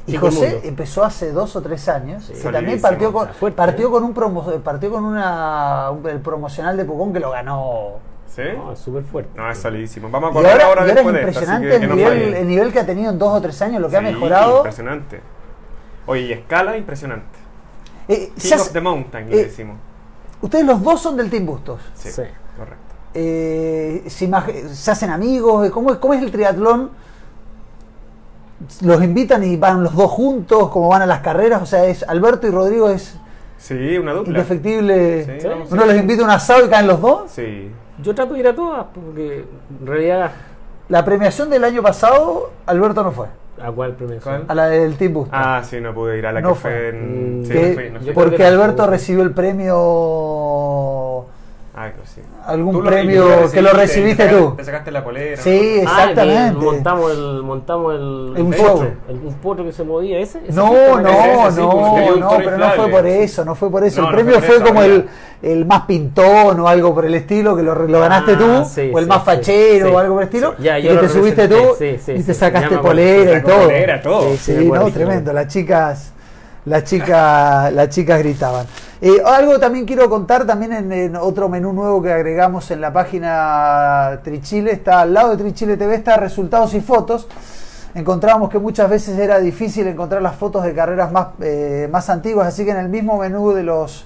[0.07, 0.67] y Chico José mundo.
[0.67, 2.23] empezó hace dos o tres años.
[2.25, 2.33] Sí.
[2.41, 3.91] que también partió con, fuerte, partió ¿eh?
[3.91, 7.95] con un promo, partió con una un- el promocional de Pucón que lo ganó.
[8.27, 8.43] ¿Sí?
[8.55, 9.31] No, es súper fuerte.
[9.35, 10.09] No, es solidísimo.
[10.09, 11.95] Vamos a Y correr ahora, y es después de esto, así impresionante que, que el,
[11.97, 14.57] nivel, el nivel que ha tenido en dos o tres años, lo que ha mejorado.
[14.57, 15.19] Impresionante.
[16.05, 17.40] Oye, y escala impresionante.
[18.07, 19.77] Eh, King of the Mountain, le eh, decimos.
[20.41, 21.79] ustedes los dos son del Team Bustos.
[21.95, 22.23] Sí, sí.
[22.57, 22.77] correcto.
[23.13, 24.31] Eh, se,
[24.91, 26.91] hacen amigos, ¿cómo, es- ¿cómo es el triatlón?
[28.81, 30.69] ¿Los invitan y van los dos juntos?
[30.69, 31.61] ¿Cómo van a las carreras?
[31.61, 33.15] O sea, es Alberto y Rodrigo es
[33.57, 34.31] Sí, una dupla.
[34.33, 35.25] indefectible.
[35.25, 35.47] Sí, Sí.
[35.47, 37.31] vamos, Uno los invita a un asado y caen los dos.
[37.31, 37.71] Sí.
[38.01, 39.45] Yo trato de ir a todas porque
[39.79, 40.31] en realidad.
[40.89, 43.27] La premiación del año pasado, Alberto no fue.
[43.59, 44.43] ¿A cuál premiación?
[44.45, 44.45] ¿Cuál?
[44.47, 45.25] A la del Team.
[45.31, 46.71] Ah, sí, no pude ir a la No que fue.
[46.71, 47.41] fue en...
[47.41, 48.07] Mm, Sí, Que- no fui, no fui.
[48.07, 51.25] yo- porque Alberto recibió el premio.
[51.87, 52.21] Ah, sí.
[52.45, 54.55] Algún lo- premio tú que lo recibiste te sacaste- tú.
[54.55, 55.41] Te sacaste la polera.
[55.41, 55.89] Sí, ¿no?
[55.89, 56.65] Ah, exactamente.
[56.65, 57.43] montamos el.
[57.43, 58.01] Montamos el.
[58.01, 58.67] Un el show.
[58.73, 60.19] potro, el- un potro que se movía.
[60.19, 60.39] ¿Ese?
[60.39, 61.69] ¿Ese No, no, Ese, ese sí, no,
[62.13, 64.01] un no, pero no fue por eso, no fue por eso.
[64.01, 65.09] No, el no premio fue por fue eso, como el,
[65.41, 68.91] el más pintón o algo por el estilo, que lo, lo ganaste Ah, tú, sí,
[68.93, 69.93] o el sí, más sí, fachero sí.
[69.93, 73.37] o algo por el estilo, Ya, y que te subiste tú y te sacaste polera
[73.39, 73.63] y todo.
[73.63, 74.35] polera, todo.
[74.37, 76.11] Sí, no, tremendo, las chicas,
[76.65, 78.65] las chicas, las chicas gritaban.
[79.03, 84.19] Eh, algo también quiero contar, también en, otro menú nuevo que agregamos en la página
[84.23, 87.27] Trichile, está al lado de Trichile TV, está resultados y fotos.
[87.95, 92.47] Encontrábamos que muchas veces era difícil encontrar las fotos de carreras más, eh, más antiguas,
[92.47, 94.05] así que en el mismo menú de los,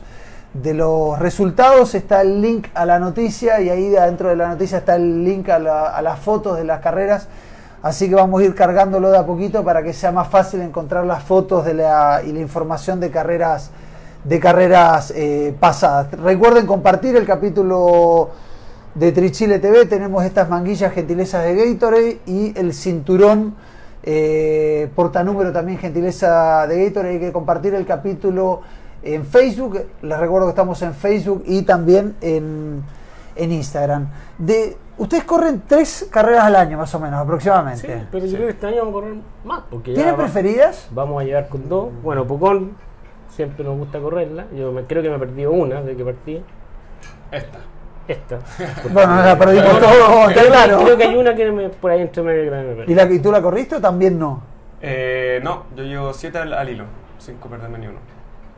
[0.53, 4.77] de los resultados está el link a la noticia y ahí dentro de la noticia
[4.77, 7.27] está el link a, la- a las fotos de las carreras.
[7.84, 11.05] Así que vamos a ir cargándolo de a poquito para que sea más fácil encontrar
[11.05, 13.71] las fotos de la, y la información de carreras
[14.25, 16.11] de carreras eh, pasadas.
[16.11, 18.31] Recuerden compartir el capítulo
[18.95, 19.85] de Trichile TV.
[19.85, 23.55] Tenemos estas manguillas gentilezas de Gatorade y el cinturón
[24.03, 27.13] eh, portanúmero también gentileza de Gatorade.
[27.13, 28.61] Hay que compartir el capítulo
[29.03, 29.79] en Facebook.
[30.01, 32.81] Les recuerdo que estamos en Facebook y también en,
[33.35, 34.07] en Instagram.
[34.39, 38.07] De, ustedes corren tres carreras al año más o menos Sí, aproximadamente.
[38.11, 39.61] pero yo creo que este año vamos a correr más.
[39.69, 40.88] Porque ¿Tienen preferidas?
[40.91, 41.89] Vamos a llegar con dos.
[42.01, 42.71] Bueno, Pucón
[43.36, 44.45] siempre nos gusta correrla.
[44.56, 46.41] Yo me- creo que me he perdido una de que partí.
[47.32, 47.60] Esta.
[48.08, 48.39] Esta.
[48.93, 50.80] Bueno, la perdimos No, no, todos, está creo, que- claro.
[50.84, 52.91] creo que hay una que me, por ahí entre medio que me perdí.
[52.91, 54.41] ¿Y, la, ¿Y tú la corriste o también no?
[54.82, 56.86] Eh, no, yo llevo 7 al, al hilo.
[57.17, 57.98] 5 perderme ni uno.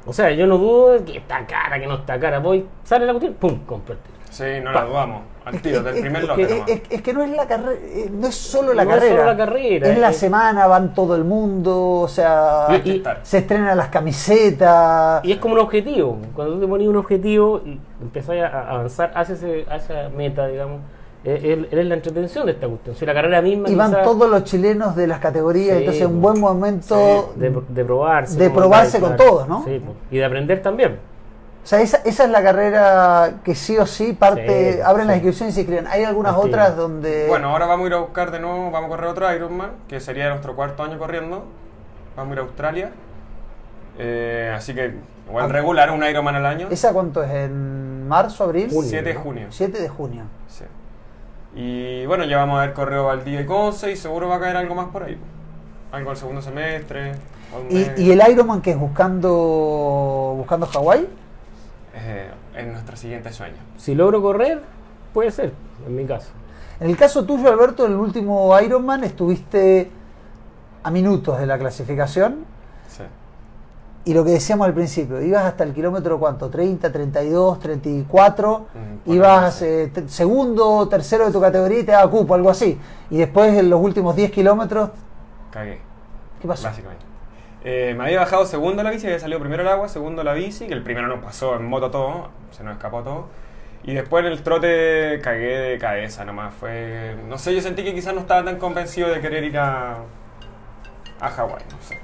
[0.06, 2.40] O sea, yo no dudo de que está cara, que no está cara.
[2.40, 4.18] Voy, sale la cuestión, pum, compro el tiro.
[4.30, 5.22] Sí, no la dudamos.
[5.48, 6.70] Al tiro, del Es- primer es, lote que, nomás.
[6.70, 7.80] es- es que no es la carrera,
[8.12, 9.16] no es solo la No es carrera.
[9.16, 13.38] solo la carrera, Es la es- semana, van todo el mundo, o sea, y- se
[13.40, 15.24] estrenan las camisetas.
[15.24, 16.18] Y es como un objetivo.
[16.36, 20.48] Cuando tú te pones un objetivo y empezás a avanzar hacia, ese, hacia esa meta,
[20.48, 20.82] digamos,
[21.24, 22.96] es, es- es la entretención de esta cuestión.
[22.96, 26.06] Si la carrera misma Y van quizás, todos los chilenos de las categorías, Sí, entonces
[26.06, 26.22] un pues.
[26.22, 27.34] buen momento.
[27.36, 28.38] de, de probarse.
[28.38, 29.64] de probarse con todos, ¿no?
[29.64, 29.98] Sí, pues.
[30.12, 31.00] y de aprender también.
[31.68, 35.08] O sea, esa, esa es la carrera que sí o sí parte, Sí, abren sí.
[35.10, 35.86] las inscripciones y se inscriben.
[35.88, 37.26] Hay algunas otras donde.
[37.28, 40.00] Bueno, ahora vamos a ir a buscar de nuevo, vamos a correr otro Ironman, que
[40.00, 41.44] sería nuestro cuarto año corriendo.
[42.16, 42.92] Vamos a ir a Australia.
[44.00, 44.94] Eh, así que,
[45.28, 45.48] igual Ah.
[45.50, 46.68] regular, un Ironman al año.
[46.72, 47.32] ¿Esa cuánto es?
[47.32, 48.70] ¿En marzo, abril?
[48.72, 48.90] Junio.
[48.90, 49.48] 7 de junio.
[49.50, 50.24] 7 de junio.
[50.48, 50.64] Sí.
[51.54, 54.56] Y bueno, ya vamos a ver correo Valdivia y Conce y seguro va a caer
[54.56, 55.18] algo más por ahí.
[55.92, 57.12] Algo al segundo semestre.
[57.70, 61.10] ¿Y, y el Ironman que es buscando buscando Hawái?
[62.10, 63.58] Eh, es nuestro siguiente sueño.
[63.78, 64.62] Si logro correr,
[65.14, 65.52] puede ser,
[65.86, 66.30] en mi caso.
[66.80, 69.92] En el caso tuyo, Alberto, en el último Ironman estuviste
[70.84, 72.46] a minutos de la clasificación
[72.88, 73.04] Sí.
[74.06, 78.68] y lo que decíamos al principio, ibas hasta el kilómetro cuánto, 30, 32, 34,
[79.06, 82.80] Mm, ibas eh, segundo, tercero de tu categoría y te daba cupo, algo así.
[83.10, 84.92] Y después en los últimos 10 kilómetros,
[85.52, 85.82] Cagué.
[86.42, 86.68] ¿qué pasó?
[86.70, 87.04] Básicamente.
[87.70, 90.68] Eh, me había bajado segundo la bici, había salido primero el agua, segundo la bici,
[90.68, 93.28] que el primero nos pasó en moto todo, se nos escapó todo.
[93.84, 96.54] Y después en el trote cagué de cabeza nomás.
[96.54, 97.18] Fue.
[97.28, 99.98] No sé, yo sentí que quizás no estaba tan convencido de querer ir a.
[101.20, 102.00] a Hawái, no sé.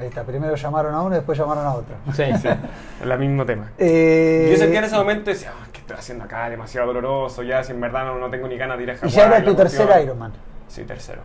[0.00, 1.94] Ahí está, primero llamaron a uno y después llamaron a otro.
[2.14, 2.48] Sí, Sí,
[3.02, 3.72] es el mismo tema.
[3.76, 6.48] Eh, Yo sentía en ese momento decía, "Ah, ¿qué estoy haciendo acá?
[6.48, 8.96] Demasiado doloroso, ya si en verdad no, no tengo ni ganas de ir a y
[8.96, 9.12] Hawái.
[9.12, 10.02] ya era tu tercer cuestión".
[10.06, 10.32] Ironman.
[10.66, 11.20] Sí, tercero.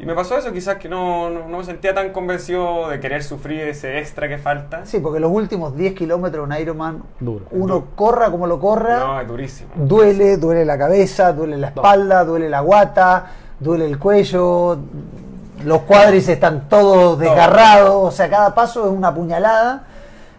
[0.00, 3.22] Y me pasó eso, quizás que no, no, no me sentía tan convencido de querer
[3.22, 4.86] sufrir ese extra que falta.
[4.86, 7.44] Sí, porque los últimos 10 kilómetros de un Ironman, Duro.
[7.50, 9.70] uno corra como lo corra, No, es durísimo.
[9.76, 13.26] duele, duele la cabeza, duele la espalda, duele la guata,
[13.58, 14.78] duele el cuello,
[15.66, 19.84] los cuádriceps están todos desgarrados, o sea, cada paso es una puñalada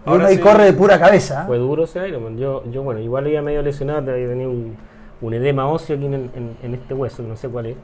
[0.04, 0.42] y Ahora uno ahí sí.
[0.42, 1.44] corre de pura cabeza.
[1.46, 2.36] Fue duro ese Ironman.
[2.40, 4.76] Yo, yo bueno, igual iba medio lesionado, había tenido un,
[5.22, 7.76] un edema óseo aquí en, en- en este hueso, que no sé cuál es.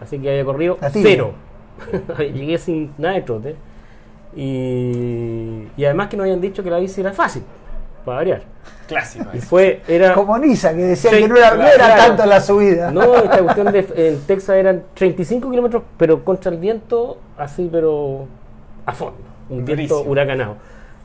[0.00, 1.02] Así que había corrido tibia.
[1.02, 1.32] cero.
[2.18, 3.56] Llegué sin nada de trote.
[4.34, 7.42] Y, y además que nos habían dicho que la bici era fácil,
[8.04, 8.42] para variar.
[8.86, 9.26] Clásico.
[9.34, 10.14] Y fue, era...
[10.14, 12.02] Como Nisa, que decía Sí, que no era, no era claro.
[12.02, 12.90] tanto la subida.
[12.90, 18.26] No, esta cuestión de en Texas eran 35 kilómetros, pero contra el viento, así, pero
[18.86, 19.18] a fondo.
[19.50, 20.56] Un viento huracanado.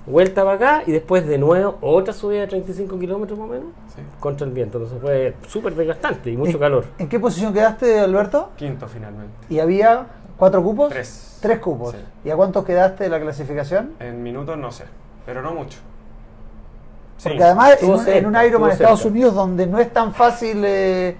[0.08, 3.68] Vuelta para acá y después de nuevo otra subida de 35 kilómetros más o menos
[3.94, 4.02] Sí.
[4.22, 4.78] contra el viento.
[4.78, 6.86] Entonces fue súper desgastante y mucho ¿En- calor.
[6.98, 8.52] ¿En qué posición quedaste, Alberto?
[8.56, 9.34] Quinto finalmente.
[9.50, 10.90] ¿Y había cuatro cupos?
[10.90, 11.38] Tres.
[11.42, 11.92] Tres cupos.
[11.92, 11.98] Sí.
[12.26, 13.96] ¿Y a cuántos quedaste de la clasificación?
[14.00, 14.86] En minutos no sé,
[15.26, 15.80] pero no mucho.
[17.22, 17.44] Porque Sí.
[17.44, 19.12] además en un, cerca, en un Ironman en Estados cerca.
[19.12, 21.18] Unidos donde no es tan fácil eh,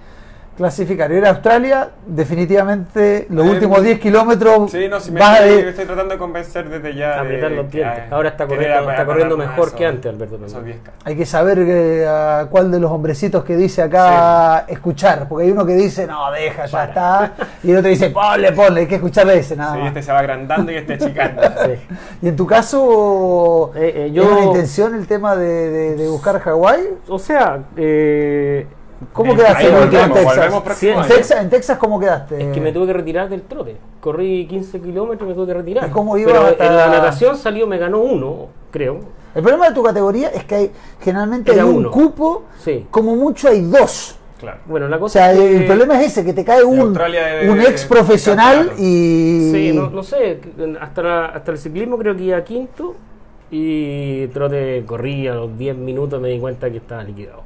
[0.58, 1.10] clasificar.
[1.12, 5.62] Ir a Australia, definitivamente los Eh, últimos 10 kilómetros Sí, no, si me vas estoy,
[5.62, 7.20] de- estoy tratando de convencer desde ya.
[7.20, 8.02] Apretar de los dientes.
[8.12, 10.36] Ahora está corriendo, está corriendo mejor que antes, Alberto.
[10.36, 10.78] Esos también.
[10.84, 10.90] 10K.
[11.04, 15.64] Hay que saber a cuál de los hombrecitos que dice acá escuchar, porque hay uno
[15.64, 19.38] que dice, no, deja, ya está, y el otro dice, ponle, ponle, hay que escucharle
[19.38, 19.88] ese nada Sí, más.
[19.88, 21.42] este se va agrandando y este achicando.
[21.64, 21.96] Sí.
[22.22, 26.08] Y en tu caso, Eh, eh, ¿es yo- una intención el tema de, de- de
[26.08, 26.80] buscar Hawái?
[27.08, 28.66] O sea, eh,
[29.12, 30.24] ¿Cómo quedaste ahí en, volvemos, en
[30.64, 31.08] Texas?
[31.08, 32.42] Texas, en Texas cómo quedaste?
[32.48, 33.76] es que me tuve que retirar del trote.
[34.00, 35.88] Corrí 15 kilómetros y me tuve que retirar.
[35.88, 38.98] ¿Y cómo iba Pero hasta- en la natación salió, me ganó uno, creo.
[39.34, 41.90] El problema de tu categoría es que hay, generalmente Era hay un uno.
[41.92, 42.86] cupo, Sí.
[42.90, 44.16] como mucho hay dos.
[44.40, 44.58] Claro.
[44.66, 46.78] Bueno, la O cosa sea, es que- el problema es ese, que te cae un,
[47.48, 49.50] un ex profesional y...
[49.52, 50.40] Sí, no, no sé,
[50.80, 52.94] hasta, la- hasta el ciclismo creo que iba quinto
[53.50, 57.42] y trote corrí a los 10 minutos me di cuenta que estaba liquidado.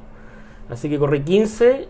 [0.69, 1.87] Así que corrí 15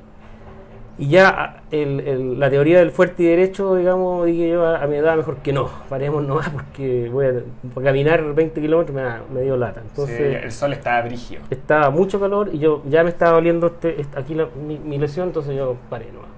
[0.97, 4.83] y ya ah, el- el- la teoría del fuerte y derecho, digamos, dije yo a,
[4.83, 9.01] a mi edad mejor que no, paremos nomás porque voy a, caminar 20 kilómetros me,
[9.01, 9.81] da- me dio lata.
[9.81, 11.39] Sí, Entonces el sol está brigio.
[11.49, 14.97] estaba mucho calor y yo ya me estaba doliendo este, este- aquí la- mi, mi
[14.99, 16.29] lesión, entonces yo paré nomás.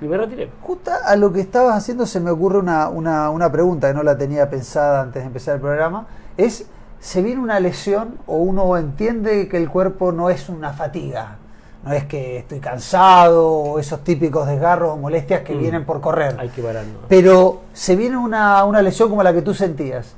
[0.00, 0.48] Y me retiré.
[0.60, 4.02] Justo a lo que estabas haciendo se me ocurre una, una, una pregunta que no
[4.02, 6.06] la tenía pensada antes de empezar el programa.
[6.36, 6.68] Es,
[7.00, 11.38] ¿se viene una lesión o uno entiende que el cuerpo no es una fatiga?
[11.84, 15.58] No es que estoy cansado o esos típicos desgarros o molestias que Mm.
[15.58, 16.34] vienen por correr.
[16.38, 17.02] Hay que parar nomás.
[17.08, 20.14] Pero se viene una, una lesión como la que tú sentías.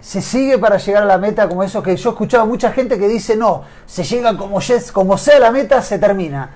[0.00, 2.70] ¿Se sigue para llegar a la meta como eso que yo he escuchado a mucha
[2.70, 6.48] gente que dice no, se llega como, yes- como sea la meta, se termina?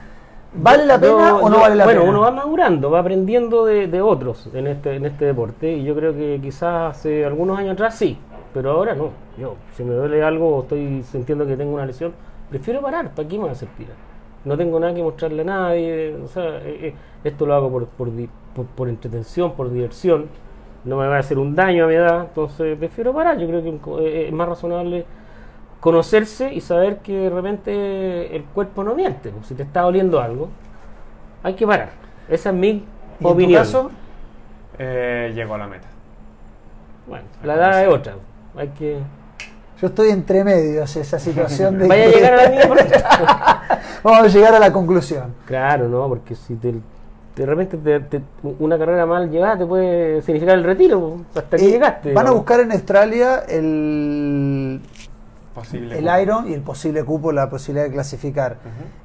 [0.54, 2.11] ¿Vale la pena o no vale la bueno, pena?
[2.12, 5.94] uno va madurando, va aprendiendo de, de otros en este, en este deporte y yo
[5.96, 8.16] creo que quizás hace algunos años atrás sí,
[8.54, 9.08] pero ahora no.
[9.38, 12.12] Yo, si me duele algo o estoy sintiendo que tengo una lesión,
[12.50, 13.94] prefiero parar, ¿para qué me voy a hacer tirar?
[14.44, 17.87] No tengo nada que mostrarle a nadie, o sea, eh, eh, esto lo hago por,
[17.87, 18.09] por,
[18.55, 20.26] por, por entretención, por diversión,
[20.85, 23.62] no me va a hacer un daño a mi edad, entonces prefiero parar, yo creo
[23.62, 25.05] que eh, es más razonable
[25.81, 29.31] conocerse y saber que de repente el cuerpo no miente.
[29.31, 30.48] pues, Si te está doliendo algo,
[31.42, 31.90] hay que parar.
[32.28, 32.85] Esa es mi ¿Y en
[33.18, 33.62] tu opinión.
[33.62, 33.90] caso?
[34.78, 35.88] Eh, llegó a la meta.
[37.07, 38.14] Bueno, la edad es otra.
[38.57, 38.98] Hay que.
[39.83, 42.77] Yo estoy entre medios esa situación de Vaya a llegar a la misma.
[44.05, 45.35] Vamos a llegar a la conclusión.
[45.45, 46.73] claro, no, porque si te,
[47.35, 48.23] de repente te- te-
[48.61, 52.12] una carrera mal llevada te puede significar el retiro hasta que Eh, llegaste.
[52.12, 54.81] van a buscar en Australia el,
[55.55, 55.99] Posible.
[55.99, 56.18] el cupo.
[56.21, 58.57] Iron y el posible cupo, la posibilidad de clasificar.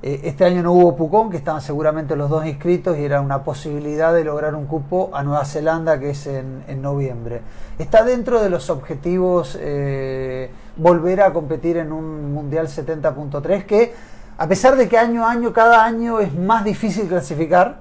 [0.02, 3.44] Eh, este año no hubo Pucón, que estaban seguramente los dos inscritos y era una
[3.44, 7.42] posibilidad de lograr un cupo a Nueva Zelanda, que es en, en noviembre.
[7.80, 13.94] Está dentro de los objetivos eh, volver a competir en un Mundial 70.3, que
[14.38, 17.80] a pesar de que año a año, cada año es más difícil clasificar,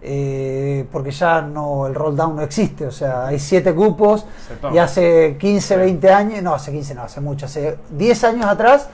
[0.00, 4.74] eh, porque ya no el roll down no existe, o sea, hay siete toma.
[4.74, 5.80] y hace 15, Sí.
[5.80, 8.88] 20 años, no, hace 15 no, hace mucho, hace 10 años atrás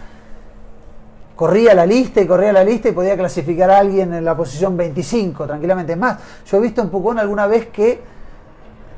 [1.37, 4.77] corría la lista y corría la lista y podía clasificar a alguien en la posición
[4.77, 5.93] 25 tranquilamente.
[5.93, 8.01] Es más, yo he visto en Pucón alguna vez que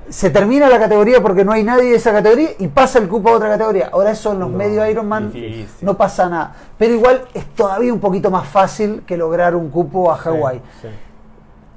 [0.09, 3.31] se termina la categoría porque no hay nadie de esa categoría y pasa el cupo
[3.31, 3.91] a otra categoría.
[3.93, 5.67] Ahora eso en los No, medios Ironman difícil.
[5.83, 6.55] no pasa nada.
[6.79, 10.61] Pero igual es todavía un poquito más fácil que lograr un cupo a Hawái.
[10.83, 10.89] Sí.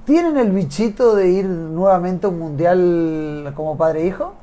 [0.05, 4.33] ¿Tienen el bichito de ir nuevamente a un mundial como padre e hijo?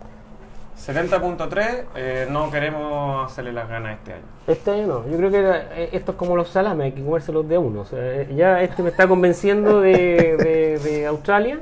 [0.78, 4.22] 70.3, eh, no queremos hacerle las ganas este año.
[4.46, 7.02] Este año no, yo creo que era- eh, esto es como los salames, hay que
[7.04, 7.80] comérselos de a uno.
[7.80, 11.60] O sea, eh, ya este me está convenciendo de, de- de Australia.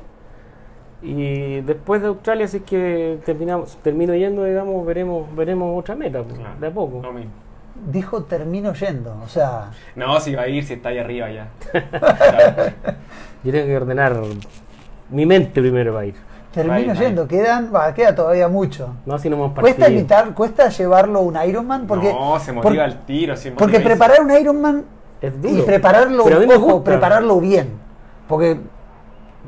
[1.06, 6.22] Y después de Australia, si es que terminamos, termino yendo, digamos, veremos, veremos otra meta,
[6.22, 7.00] pues, Claro, de a poco.
[7.02, 7.30] Lo mismo.
[7.90, 11.48] Dijo termino yendo, o sea, No, si va a ir, si está ahí arriba ya.
[13.44, 14.16] Yo tengo que ordenar
[15.10, 16.14] mi mente primero para ir.
[16.52, 16.96] termino Ahí, ahí.
[16.98, 18.94] yendo, quedan, va, queda todavía mucho.
[19.04, 19.98] No, si no hemos ¿Cuesta partido.
[19.98, 21.86] imitar, cuesta llevarlo a un Ironman?
[21.86, 23.36] Porque, no, se por- motiva al tiro.
[23.36, 24.84] sí, porque preparar un Ironman
[25.20, 25.58] Es duro.
[25.58, 27.70] y prepararlo, a ojo, prepararlo bien.
[28.28, 28.58] Porque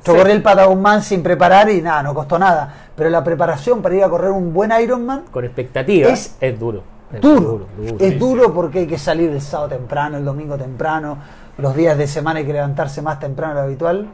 [0.07, 0.19] yo Sí.
[0.19, 2.73] corrí el Patagon Man sin preparar y nada, no costó nada.
[2.97, 6.83] Pero la preparación para ir a correr un buen Ironman Con expectativas Es es, duro.
[7.13, 7.67] Es duro.
[7.77, 7.97] duro.
[8.01, 11.19] Es sí, duro porque hay que salir el sábado temprano, el domingo temprano,
[11.59, 14.07] los días de semana hay que levantarse más temprano de lo habitual.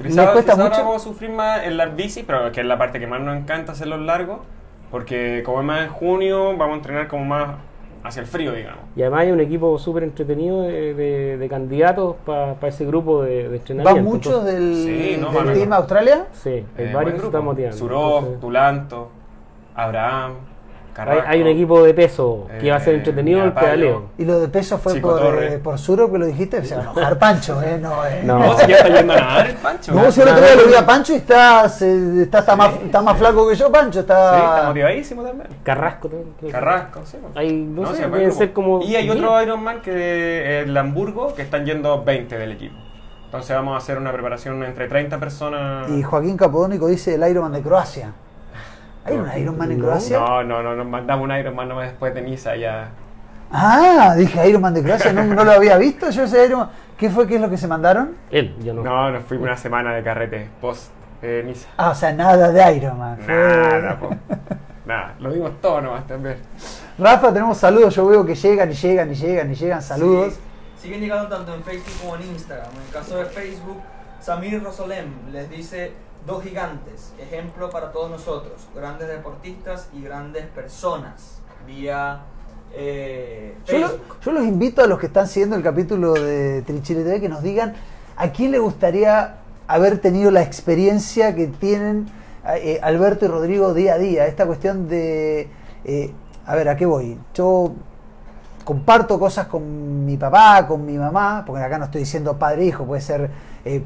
[0.00, 0.78] ¿Les cuesta mucho?
[0.78, 3.36] vamos a sufrir más en las bicis, pero que es la parte que más nos
[3.36, 4.40] encanta hacerlos largos,
[4.90, 7.50] porque como es más en junio, vamos a entrenar como más
[8.04, 8.84] hacia el frío, digamos.
[8.94, 13.48] Y además hay un equipo súper entretenido de, de- de candidatos para ese grupo de,
[13.48, 13.94] de entrenamiento.
[13.96, 16.26] ¿Van muchos del, Sí, no, del Team Australia?
[16.32, 17.76] Sí, hay Eh, varios que están motivando.
[17.76, 19.08] Surov, Tulanto,
[19.74, 20.34] Abraham,
[20.96, 24.04] hay, un equipo de peso que va a ser Eh, entretenido el pedaleo.
[24.16, 26.80] Y lo de peso fue Chico por, eh, por Suro que lo dijiste, se va
[26.82, 27.78] a enojar Pancho, ¿eh?
[27.80, 28.22] No, eh.
[28.24, 28.56] No.
[28.66, 29.92] Ya está yendo a nadar el Pancho.
[29.92, 32.74] No, si el otro día lo vi a Pancho y está, se- está, está, más,
[32.74, 34.00] está más flaco que yo, Pancho.
[34.00, 35.48] Está, Sí, está motivadísimo también.
[35.62, 36.52] Carrasco también.
[36.52, 37.18] Carrasco, sí.
[37.20, 37.36] pues.
[37.36, 38.38] Hay, no, sé, sí, buen deben grupo.
[38.38, 38.82] ser como.
[38.82, 39.16] Y hay 10.
[39.16, 42.76] otro Ironman que es el Hamburgo, que están yendo 20 del equipo.
[43.26, 45.90] Entonces vamos a hacer una preparación entre 30 personas.
[45.90, 48.12] Y Joaquín Capodónico dice el Ironman de Croacia.
[49.04, 49.84] ¿Hay un Ironman en No.
[49.86, 50.18] Croacia?
[50.18, 52.88] No, no, no, nos mandamos un Ironman nomás después de Niza ya.
[53.52, 56.70] Ah, dije Ironman de Croacia, no, no lo había visto yo ese Ironman.
[56.96, 57.26] ¿Qué fue?
[57.26, 58.16] ¿Qué es lo que se mandaron?
[58.30, 58.82] Él, yo no.
[58.82, 60.90] No, nos fuimos una semana de carrete post
[61.22, 61.68] eh, Niza.
[61.76, 63.18] Ah, o sea, nada de Ironman.
[63.18, 64.10] Fue- Nada, po.
[64.86, 66.36] Nada, lo dimos todo nomás también.
[66.98, 67.94] Rafa, tenemos saludos.
[67.94, 70.34] Yo veo que llegan y llegan y llegan y llegan saludos.
[70.34, 72.68] Sí, siguen llegando tanto en Facebook como en Instagram.
[72.76, 73.80] En el caso de Facebook,
[74.20, 75.92] Samir Rosolem les dice
[76.26, 82.20] dos gigantes, ejemplo para todos nosotros, grandes deportistas y grandes personas, vía
[82.72, 84.16] eh, Yo, lo- Facebook.
[84.24, 87.42] yo los invito a los que están siguiendo el capítulo de Trichile TV que nos
[87.42, 87.74] digan
[88.16, 92.06] a quién le gustaría haber tenido la experiencia que tienen
[92.56, 94.26] eh, Alberto y Rodrigo día a día.
[94.26, 95.48] Esta cuestión de.
[95.84, 96.12] eh,
[96.46, 97.18] a ver, ¿a qué voy?
[97.32, 97.72] Yo
[98.64, 102.66] comparto cosas con mi papá, con mi mamá, porque acá no estoy diciendo padre e
[102.66, 103.30] hijo, puede ser
[103.64, 103.82] eh,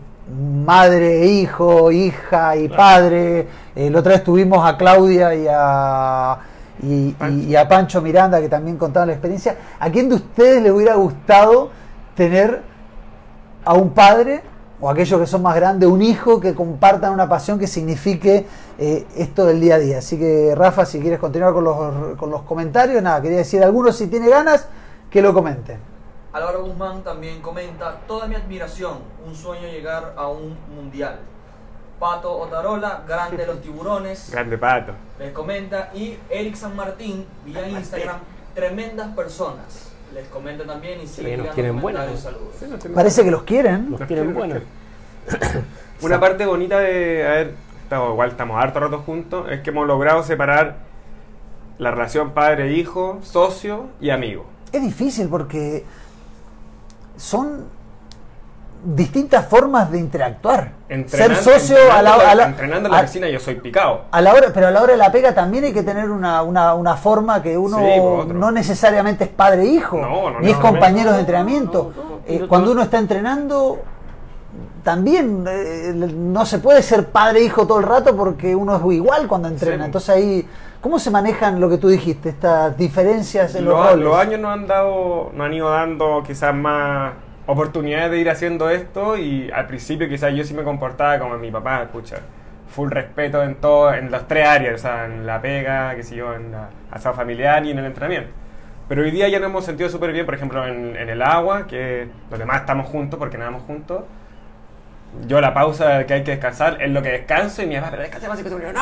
[0.64, 3.48] madre, e hijo, hija y padre.
[3.74, 6.38] Eh, la otra vez tuvimos a Claudia y a,
[6.82, 9.56] y, y- y a Pancho Miranda que también contaban la experiencia.
[9.80, 11.70] ¿A quién de ustedes le hubiera gustado
[12.14, 12.62] tener
[13.64, 14.42] a un padre
[14.80, 18.46] o aquellos que son más grandes, un hijo que compartan una pasión que signifique
[18.78, 19.98] eh, esto del día a día.
[19.98, 23.96] Así que Rafa, si quieres continuar con los, con los comentarios, nada, quería decir algunos
[23.96, 24.68] si tiene ganas,
[25.10, 25.78] que lo comenten.
[26.32, 31.18] Álvaro Guzmán también comenta, toda mi admiración, un sueño llegar a un mundial.
[31.98, 34.92] Pato Otarola, grande los tiburones, Grande pato.
[35.18, 35.90] les comenta.
[35.94, 38.18] Y Eric San Martín, vía Instagram,
[38.54, 39.87] tremendas personas.
[40.14, 42.60] Les comenta también y sigue que nos tienen comentarios, buenas.
[42.60, 42.94] saludos.
[42.94, 43.90] Parece que los quieren.
[43.90, 44.62] Los tienen buenos.
[46.02, 50.22] Una parte bonita de haber estado, igual estamos harto rato juntos, es que hemos logrado
[50.22, 50.76] separar
[51.78, 54.46] la relación padre-hijo, socio y amigo.
[54.72, 55.84] Es difícil porque
[57.16, 57.66] son
[58.84, 60.72] distintas formas de interactuar.
[61.06, 64.02] Ser socio a la, entrenando a la- entrenando en la piscina yo soy picado.
[64.10, 66.42] a la hora, pero a la hora de la pega también hay que tener una,
[66.42, 70.40] una, una forma que uno Sí, pues, no necesariamente es padre e hijo, No, no,
[70.40, 71.92] ni no, es compañero de entrenamiento.
[72.26, 73.78] Eh, cuando uno está entrenando,
[74.82, 78.94] también eh, no se puede ser padre e hijo todo el rato porque uno es
[78.94, 79.84] igual cuando entrena.
[79.84, 79.86] Sí.
[79.86, 80.48] Entonces ahí
[80.80, 84.04] ¿Cómo se manejan lo que tú dijiste, estas diferencias en los, Los, roles?
[84.04, 87.14] los años nos han dado, nos han ido dando quizás más
[87.48, 91.50] oportunidades de ir haciendo esto y al principio quizás yo sí me comportaba como mi
[91.50, 92.16] papá, escucha,
[92.68, 96.16] full respeto en todo, en las tres áreas, o sea, en la pega, qué sé
[96.16, 98.30] yo, en la asado familiar y en el entrenamiento.
[98.86, 101.66] Pero hoy día ya nos hemos sentido súper bien, por ejemplo, en, en el agua,
[101.66, 104.04] que los demás estamos juntos porque nadamos juntos.
[105.26, 108.02] Yo la pausa que hay que descansar es lo que descanso y mi papá, pero
[108.02, 108.80] descansa más y que tú, no.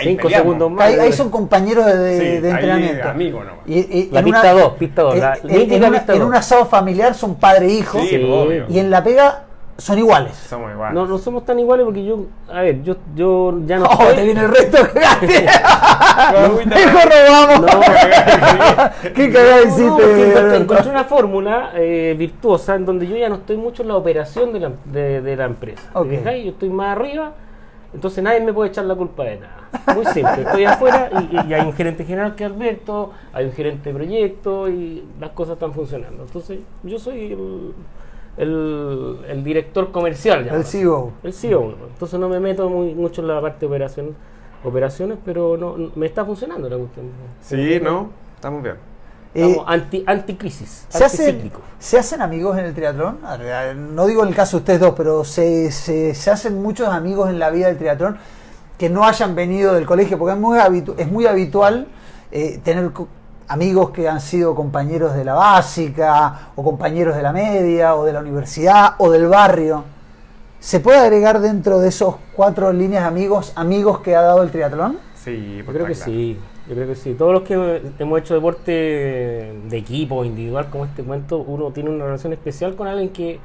[0.00, 0.86] Cinco segundos más.
[0.86, 3.08] Ahí, ahí son compañeros de, de- Sí, de ahí entrenamiento.
[3.08, 3.60] amigos nomás.
[3.66, 6.18] Y- y- La en pista dos, pista dos, la en- mítica en, una- pista en
[6.20, 6.28] dos.
[6.28, 8.00] un asado familiar son padre e hijo.
[8.00, 8.30] Sí, Sí.
[8.32, 8.64] obvio.
[8.68, 9.42] Y en la pega
[9.78, 10.34] son iguales.
[10.48, 10.94] Somos iguales.
[10.94, 14.22] No, no somos tan iguales porque yo, a ver, yo, yo ya no Oh, te
[14.22, 15.44] viene el resto te-
[16.80, 17.60] Hijo, robamos.
[17.60, 17.80] No,
[19.14, 20.56] ¿Qué cagada hiciste?
[20.56, 24.52] encontré, una fórmula eh, virtuosa en donde yo ya no estoy mucho en la operación
[24.52, 25.82] de la, de, de la empresa.
[25.92, 26.08] ¿Te Ok.
[26.10, 26.44] fijáis?
[26.44, 27.32] Yo estoy más arriba,
[27.94, 29.68] entonces nadie me puede echar la culpa de nada.
[29.94, 33.44] Muy simple, estoy afuera y, y- y hay un gerente general que es Alberto, hay
[33.46, 36.22] un gerente de proyecto y las cosas están funcionando.
[36.24, 37.72] Entonces yo soy el,
[38.38, 40.40] el, el director comercial.
[40.40, 40.70] El llamémoslo.
[40.70, 41.12] CEO.
[41.22, 41.74] El CEO.
[41.92, 44.14] Entonces no me meto muy, mucho en la parte de operación,
[44.64, 47.06] operaciones, pero no, me está funcionando la cuestión.
[47.40, 48.76] Sí, no, estamos bien.
[49.34, 51.60] Eh, anti, anticrisis, ¿Se hacen, anticíclico.
[51.78, 53.18] ¿Se hacen amigos en el triatlón?
[53.94, 57.30] No digo en el caso de ustedes dos, pero se, se- se hacen muchos amigos
[57.30, 58.18] en la vida del triatlón
[58.78, 61.86] que no hayan venido del colegio, porque es muy, habitu- es muy habitual
[62.30, 62.90] eh, tener
[63.48, 68.12] amigos que han sido compañeros de la básica, o compañeros de la media, o de
[68.12, 69.84] la universidad, o del barrio.
[70.60, 74.50] ¿Se puede agregar dentro de esos cuatro líneas de amigos, amigos que ha dado el
[74.50, 74.98] triatlón?
[75.24, 76.10] Sí, pues creo que claro.
[76.10, 76.38] sí,
[76.68, 77.14] yo creo que sí.
[77.14, 82.04] Todos los que hemos hecho deporte de equipo individual, como este cuento, uno tiene una
[82.04, 83.40] relación especial con alguien que,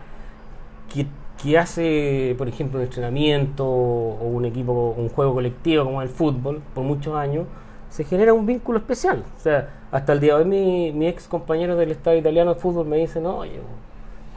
[0.93, 1.07] que,
[1.41, 6.61] que hace, por ejemplo, un entrenamiento o un equipo, un juego colectivo como el fútbol,
[6.75, 7.45] por muchos años,
[7.89, 9.23] se genera un vínculo especial.
[9.37, 12.59] O sea, hasta el día de hoy mi, mi ex compañero del Estado Italiano de
[12.59, 13.59] Fútbol me dicen, oye,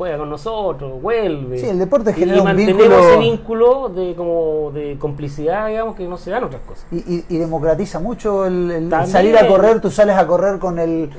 [0.00, 1.58] juega con nosotros, vuelve.
[1.58, 5.68] Sí, el deporte Y- genera y un mantenemos vínculo- ese vínculo de, como de complicidad,
[5.68, 6.86] digamos, que no se dan otras cosas.
[6.90, 9.12] Y, y- y democratiza mucho el, el También.
[9.12, 11.10] salir a correr, tú sales a correr con el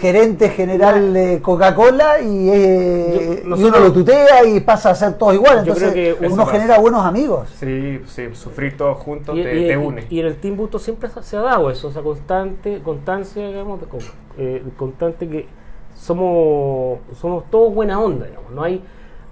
[0.00, 5.12] gerente general de Coca-Cola y, eh, Yo- y uno lo tutea y pasa a ser
[5.16, 5.62] todos iguales.
[5.64, 7.48] Yo Entonces creo que uno genera buenos amigos.
[7.60, 10.06] Sí, sí, sufrir todos juntos Y, te, y- te une.
[10.10, 13.86] y en el Team Busto siempre se- ha dado eso, esa constante, constancia, digamos, de,
[13.86, 14.02] como,
[14.38, 15.46] eh, constante que
[16.04, 18.50] somos, somos todos buena onda, digamos.
[18.52, 18.82] No hay,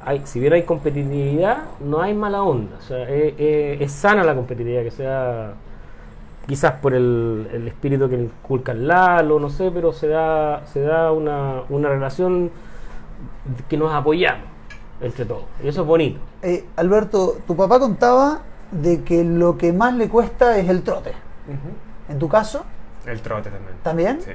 [0.04, 2.76] hay, si bien hay competitividad, no hay mala onda.
[2.78, 5.52] O sea, es, es- es sana la competitividad, que sea
[6.46, 10.80] quizás por el, el espíritu que inculca el Lalo, no sé, pero se da, se
[10.80, 12.50] da una, una relación
[13.68, 14.46] que nos apoyamos
[15.00, 15.44] entre todos.
[15.62, 16.20] Y eso es bonito.
[16.42, 21.10] Eh, Alberto, tu papá contaba de que lo que más le cuesta es el trote.
[21.10, 22.12] Ujú.
[22.12, 22.64] En tu caso,
[23.06, 23.74] El trote también.
[23.82, 24.22] ¿También?
[24.22, 24.32] Sí.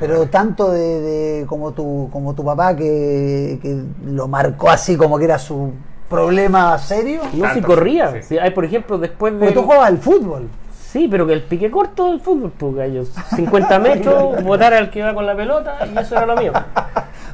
[0.00, 5.18] Pero tanto de, de como tu como tu papá que, que lo marcó así como
[5.18, 5.72] que era su
[6.08, 7.22] problema serio.
[7.32, 8.12] No, si corría.
[8.12, 8.22] sí.
[8.22, 9.38] Si hay, por ejemplo, después de.
[9.38, 10.48] Porque tú jugabas al fútbol.
[10.94, 13.08] Sí, pero que el pique corto del fútbol, pues gallos.
[13.34, 16.52] 50 metros, botar al que va con la pelota y eso era lo mío.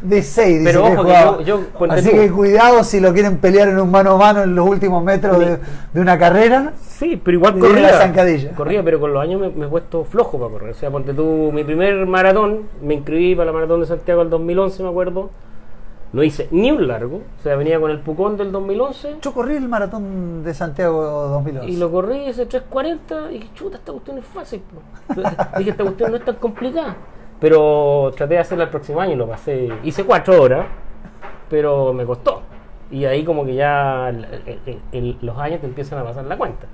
[0.00, 2.16] De 6, Pero ojo que yo- yo- ponte Así tú.
[2.16, 5.38] que cuidado si lo quieren pelear en un mano a mano en los últimos metros
[5.38, 5.58] de,
[5.92, 6.72] de una carrera.
[6.80, 7.82] Sí, pero igual corría.
[7.92, 8.52] la zancadilla.
[8.52, 10.70] Corría, pero con los años me, me he puesto flojo para correr.
[10.70, 14.30] O sea, ponte tú, mi primer maratón, me inscribí para la maratón de Santiago del
[14.30, 15.28] 2011, me acuerdo.
[16.12, 17.18] No hice ni un largo.
[17.38, 21.70] O sea, venía con el Pucón del 2011 Yo corrí el maratón de Santiago 2011.
[21.70, 24.60] y lo corrí ese 3.40 y dije, chuta, esta cuestión es fácil.
[24.60, 25.20] po".
[25.58, 26.96] dije, esta cuestión no es tan complicada.
[27.38, 29.68] Pero traté de hacerla el próximo año y lo pasé.
[29.84, 30.66] Hice cuatro horas,
[31.48, 32.42] pero me costó.
[32.90, 34.24] Y ahí como que ya el-
[34.66, 36.66] el- el- los años te empiezan a pasar la cuenta.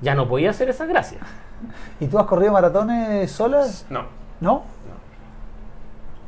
[0.00, 1.18] Ya no podía hacer esa gracia.
[2.00, 3.86] ¿Y tú has corrido maratones solas?
[3.90, 4.04] No,
[4.40, 4.62] ¿No?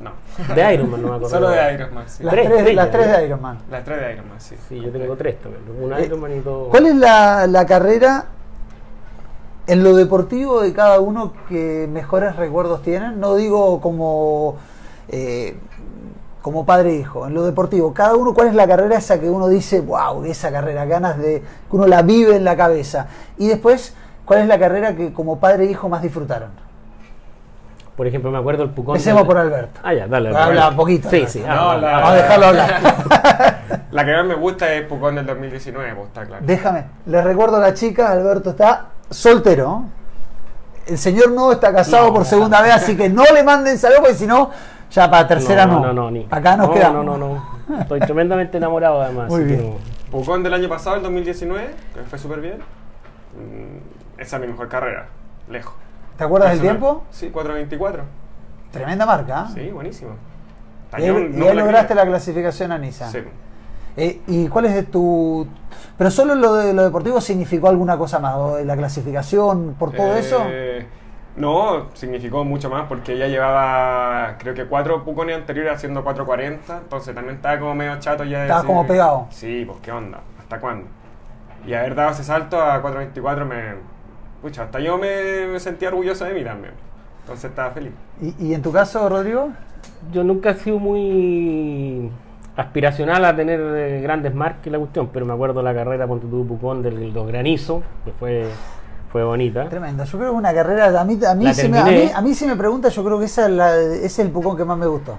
[0.01, 0.55] No.
[0.55, 1.35] De Ironman no me acuerdo.
[1.35, 2.23] Solo de Ironman, sí.
[2.23, 3.59] Las Tres, las tres de Ironman.
[3.71, 4.57] Las tres de Ironman, sí.
[4.69, 5.63] Sí, yo tengo tres también.
[5.83, 6.69] Un Eh, Ironman y todo.
[6.69, 8.27] ¿Cuál es la, la carrera
[9.67, 13.19] en lo deportivo de cada uno que mejores recuerdos tienen?
[13.21, 14.57] No digo como,
[15.09, 15.57] eh,
[16.43, 17.93] como padre e hijo, en lo deportivo.
[17.95, 21.41] Cada uno, ¿cuál es la carrera esa que uno dice, wow, esa carrera, ganas de
[21.41, 23.09] que uno la vive en la cabeza?
[23.39, 23.95] Y después,
[24.25, 26.66] ¿cuál es la carrera que como padre e hijo más disfrutaron?
[27.97, 28.97] Por ejemplo, me acuerdo el Pucón.
[28.97, 29.81] Empecemos del- por Alberto.
[29.83, 30.29] Ah, ya, dale.
[30.29, 30.71] Habla dale.
[30.71, 31.33] un poquito, Sí, Alberto.
[31.33, 31.41] sí.
[31.41, 31.93] No, habla, la- habla.
[31.97, 33.57] Vamos a dejarlo hablar.
[33.91, 36.45] La que más me gusta es Pucón del 2019, pues está claro.
[36.47, 39.85] Déjame, les recuerdo a la chica, Alberto está soltero.
[40.87, 42.15] El señor no está casado No.
[42.15, 44.51] por segunda vez, así que no le manden saludos, porque si no,
[44.91, 45.81] ya para tercera no.
[45.81, 46.27] No, no, ni.
[46.31, 47.05] Acá nos no, quedamos.
[47.07, 47.81] No, no, no.
[47.81, 49.29] Estoy tremendamente enamorado además.
[49.31, 49.71] Muy bien.
[49.71, 49.77] no.
[50.11, 52.59] Pucón del año pasado, el 2019, que me fue súper bien.
[53.35, 55.07] Mm, esa es mi mejor carrera,
[55.51, 55.75] lejos.
[56.17, 57.05] ¿Te acuerdas del tiempo?
[57.11, 58.01] Sí, 4.24.
[58.71, 59.41] Tremenda marca.
[59.41, 59.51] ¿ah?
[59.53, 60.13] Sí, buenísimo.
[60.99, 63.11] Y ahí, y la lograste la clasificación a Niza.
[63.11, 63.19] Sí.
[63.97, 65.47] Eh, ¿Y cuál es tu...?
[65.97, 68.35] ¿Pero solo lo de lo deportivo significó alguna cosa más?
[68.37, 70.43] ¿O la clasificación por todo eso?
[70.49, 70.87] Eh,
[71.37, 77.15] No, significó mucho más porque ella llevaba, creo que cuatro pucones anteriores haciendo 4.40, entonces
[77.15, 78.43] también estaba como medio chato ya.
[78.43, 79.27] de decir- como pegado.
[79.31, 80.87] Sí, pues qué onda, ¿hasta cuándo?
[81.67, 83.96] Y haber dado ese salto a 4.24 me...
[84.43, 86.75] Pucha, hasta yo me, me sentía orgulloso de mí también.
[87.23, 87.93] Entonces estaba feliz.
[88.21, 89.49] ¿Y, y en tu caso, Rodrigo?
[90.13, 92.11] Yo nunca he sido muy
[92.57, 96.21] aspiracional a tener eh, grandes marcas y la cuestión, pero me acuerdo la carrera con
[96.21, 98.47] tu Pucón del los Granizo, que fue,
[99.11, 99.69] fue bonita.
[99.69, 100.05] Tremendo.
[100.05, 101.01] Yo creo que una carrera...
[101.01, 103.19] A mí, a mí, si, me, a mí, a mí si me pregunta, yo creo
[103.19, 105.19] que esa es la- ese es el pucón que más me gustó.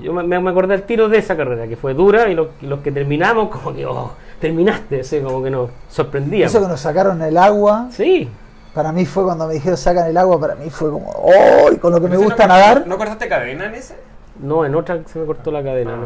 [0.00, 2.78] Yo me, me acordé el tiro de esa carrera, que fue dura, y los, los
[2.78, 6.46] que terminamos, como que, oh, terminaste, como que nos sorprendía.
[6.46, 8.28] Eso que nos sacaron el agua, Sí,
[8.74, 11.70] para mí fue cuando me dijeron sacan el agua, para mí fue como, ¡oh!
[11.80, 12.86] Con lo que me gusta no, nadar.
[12.86, 13.96] ¿No cortaste cadena en ese?
[14.42, 15.96] no, en otra se me cortó la cadena, Ah.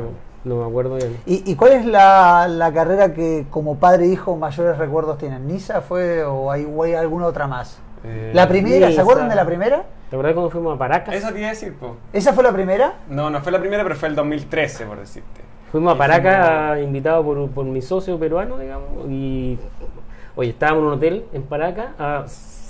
[0.44, 1.16] no, no me acuerdo bien.
[1.26, 5.46] ¿Y, y cuál es la, la carrera que como padre e hijo mayores recuerdos tienen?
[5.46, 7.78] ¿Nisa fue o hay, o hay alguna otra más?
[8.04, 8.90] Eh, ¿La primera?
[8.92, 9.84] ¿Se acuerdan de la primera?
[10.10, 11.14] ¿Te acuerdas cuando fuimos a Paracas?
[11.14, 11.96] Eso te iba a decir, po.
[12.12, 12.94] ¿Esa fue la primera?
[13.08, 15.40] No, no fue la primera, pero fue el 2013, por decirte.
[15.72, 19.58] Fuimos a Paracas invitados por, por mi socio peruano, digamos, y
[20.36, 22.24] oye, estábamos en un hotel en Paracas, a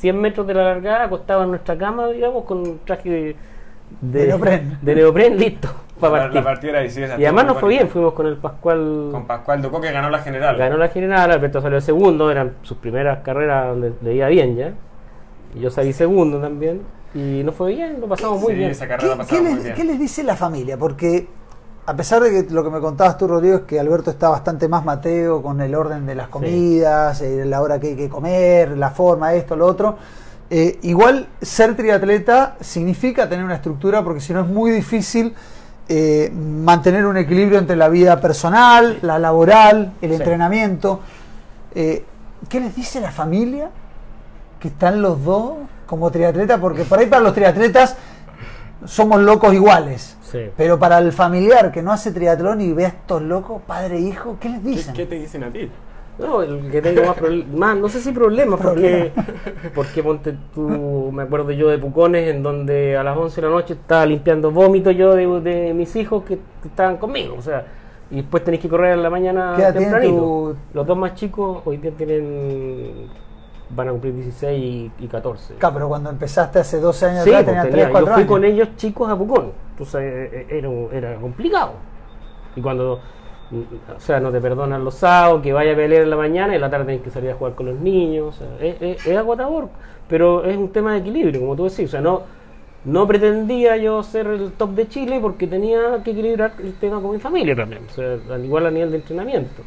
[0.05, 3.37] 100 metros de la largada, acostados en nuestra cama, digamos, con un traje de,
[4.03, 4.79] De neopren.
[4.83, 6.35] de neopren listo para La, partir.
[6.37, 9.91] la partida y además nos fue bien, fuimos con el Pascual, Con Pascual Ducó, que
[9.93, 10.59] ganó la general.
[10.59, 14.73] ganó la general, Alberto salió segundo, eran sus primeras carreras donde le iba bien ya,
[15.55, 16.83] y yo salí segundo también,
[17.15, 18.71] y nos fue bien, lo pasamos muy Sí, bien.
[18.73, 19.75] esa ¿Qué, carrera la qué pasamos muy les, bien.
[19.77, 20.77] qué les dice la familia?
[20.77, 21.27] Porque
[21.87, 24.69] a pesar de que lo que me contabas tú, Rodrigo, es que Alberto está bastante
[24.69, 28.77] más mateo con el orden de las comidas, eh, la hora que hay que comer,
[28.79, 29.97] la forma, esto, lo otro.
[30.51, 35.35] eh, igual ser triatleta significa tener una estructura porque si no es muy difícil
[35.89, 40.17] eh, mantener un equilibrio entre la vida personal, la laboral, el Sí.
[40.17, 41.01] entrenamiento.
[41.75, 42.05] ¿Qué
[42.61, 43.71] les dice la familia?
[44.61, 45.53] que están los dos
[45.87, 47.97] como triatletas, porque por ahí para los triatletas
[48.87, 50.17] somos locos iguales.
[50.23, 50.51] Sí.
[50.57, 54.01] Pero para el familiar que no hace triatlón y ve a estos locos, padre e
[54.01, 54.95] hijo, ¿qué les ¿Qué, dicen?
[54.95, 55.71] qué te dicen a ti?
[56.19, 59.11] No, el que tengo más problemas, no sé si problemas, porque,
[59.75, 63.53] porque ponte tú, me acuerdo yo de Pucones, en donde a las 11 de la
[63.53, 67.67] noche estaba limpiando vómitos yo de, de mis hijos que, estaban conmigo, o sea,
[68.13, 70.17] y después tenéis que correr en la mañana ¿Qué edad tiene tempranito.
[70.21, 73.09] tu- Los dos más chicos hoy día tienen,
[73.71, 74.63] van a cumplir 16
[74.99, 75.55] y, y 14.
[75.55, 78.13] Claro, pero cuando empezaste hace 12 años Sí, atrás pues, tenían tenía- 3, 4 yo
[78.15, 78.29] fui años.
[78.33, 81.73] con ellos chicos a Pucón, entonces eh, era, era complicado.
[82.57, 83.01] Y cuando,
[83.51, 83.61] mm,
[83.97, 86.57] o sea, no te perdonan los sábados, que vaya a pelear en la mañana y
[86.57, 89.07] en la tarde tienes que salir a jugar con los niños, o sea, es, es-
[89.07, 89.69] es agotador,
[90.09, 92.23] pero es un tema de equilibrio, como tú decís, o sea, no,
[92.85, 97.13] no pretendía yo ser el top de Chile porque tenía que equilibrar el tema con
[97.13, 99.63] mi familia también, o sea, al igual a nivel de entrenamiento.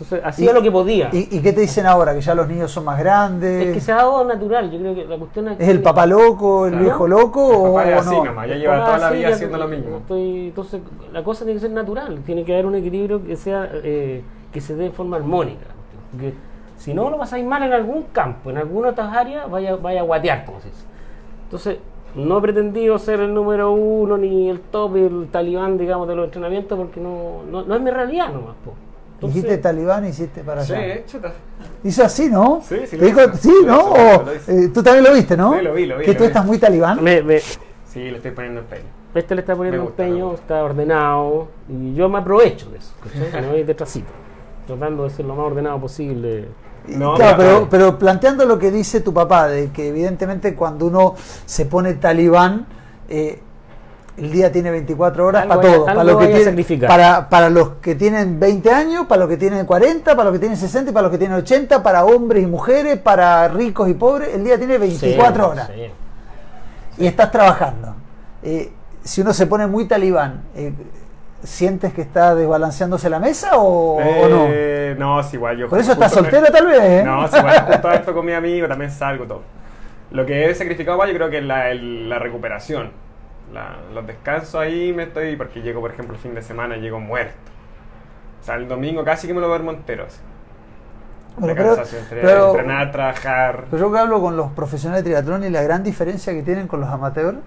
[0.00, 1.08] Entonces, hacía Y- lo que podía.
[1.12, 2.14] ¿Y, y qué te dicen ahora?
[2.14, 3.66] ¿Que ya los niños son más grandes?
[3.66, 6.06] es que se ha dado natural, yo creo que la cuestión es ¿Es el papá
[6.06, 6.84] loco, el Claro.
[6.84, 8.24] viejo loco El o, es así no?
[8.26, 9.96] nomás, ya lleva toda la vida ya- haciendo lo mismo.
[9.96, 10.80] estoy- entonces,
[11.12, 14.22] la cosa tiene que ser natural, tiene que haber un equilibrio que sea eh,
[14.52, 15.66] que se dé de forma armónica.
[16.12, 16.32] Porque
[16.76, 20.04] si no lo pasáis mal en algún campo, en alguna otras áreas, vaya, vaya a
[20.04, 20.84] guatear, como se dice.
[21.44, 21.78] Entonces,
[22.14, 26.26] no he pretendido ser el número uno ni el top, el talibán, digamos, de los
[26.26, 28.54] entrenamientos, porque no, no, no es mi realidad nomás.
[28.64, 28.74] po.
[29.18, 31.04] Entonces, Dijiste talibán y hiciste para Sí, allá.
[31.06, 31.32] chuta.
[31.82, 32.60] Hizo así, ¿no?
[32.68, 33.36] Sí, sí Te lo dijo- hizo.
[33.36, 33.80] sí, Lo ¿no?
[33.90, 34.52] hizo, lo hizo.
[34.52, 35.56] eh, tú también lo viste, ¿no?
[35.58, 36.26] Sí, lo vi, lo vi, Que tú vi.
[36.28, 37.02] estás muy talibán.
[37.02, 38.84] me- me- Sí, le estoy poniendo empeño.
[39.14, 42.78] este le está poniendo Me gusta, me empeño, está ordenado, y yo me aprovecho de
[42.78, 43.42] eso, ¿cachai?
[43.46, 44.06] No voy detrásito,
[44.68, 46.46] tratando de ser lo más ordenado posible.
[46.86, 51.14] No, claro, pero, pero planteando lo que dice tu papá, de que evidentemente cuando uno
[51.44, 52.66] se pone talibán,
[53.08, 53.40] eh,
[54.18, 55.86] el día tiene 24 horas Algo para vaya- todo.
[55.86, 56.88] Para, algo lo que vaya a tiene- sacrificar.
[56.88, 60.38] para, para los que tienen 20 años, para los que tienen 40, para los que
[60.40, 63.94] tienen 60 y para los que tienen 80, para hombres y mujeres, para ricos y
[63.94, 65.70] pobres, el día tiene 24 Sí, horas.
[65.74, 67.02] sí.
[67.02, 67.94] Y estás trabajando.
[68.42, 68.72] Eh,
[69.04, 70.72] si uno se pone muy talibán, eh,
[71.44, 74.46] ¿sientes que está desbalanceándose la mesa o, o no?
[74.48, 75.56] Eh, no, es igual.
[75.56, 77.02] Yo Por eso estás me- soltero tal vez, ¿eh?
[77.04, 77.60] No, es igual.
[77.68, 79.42] Justo esto con mi amigo también salgo todo.
[80.10, 82.90] Lo que he sacrificado más yo creo que es la, el- la recuperación.
[83.52, 85.36] La- los descansos ahí me estoy...
[85.36, 87.34] Porque llego, por ejemplo, el fin de semana y llego muerto.
[88.40, 90.04] O sea, el domingo casi que me lo duermo entero.
[90.06, 90.18] así.
[91.38, 93.64] Bueno, De pero- entre- pero- entrenar, trabajar.
[93.70, 96.66] Pero yo que hablo con los profesionales de triatlón y la gran diferencia que tienen
[96.66, 97.38] con los amateurs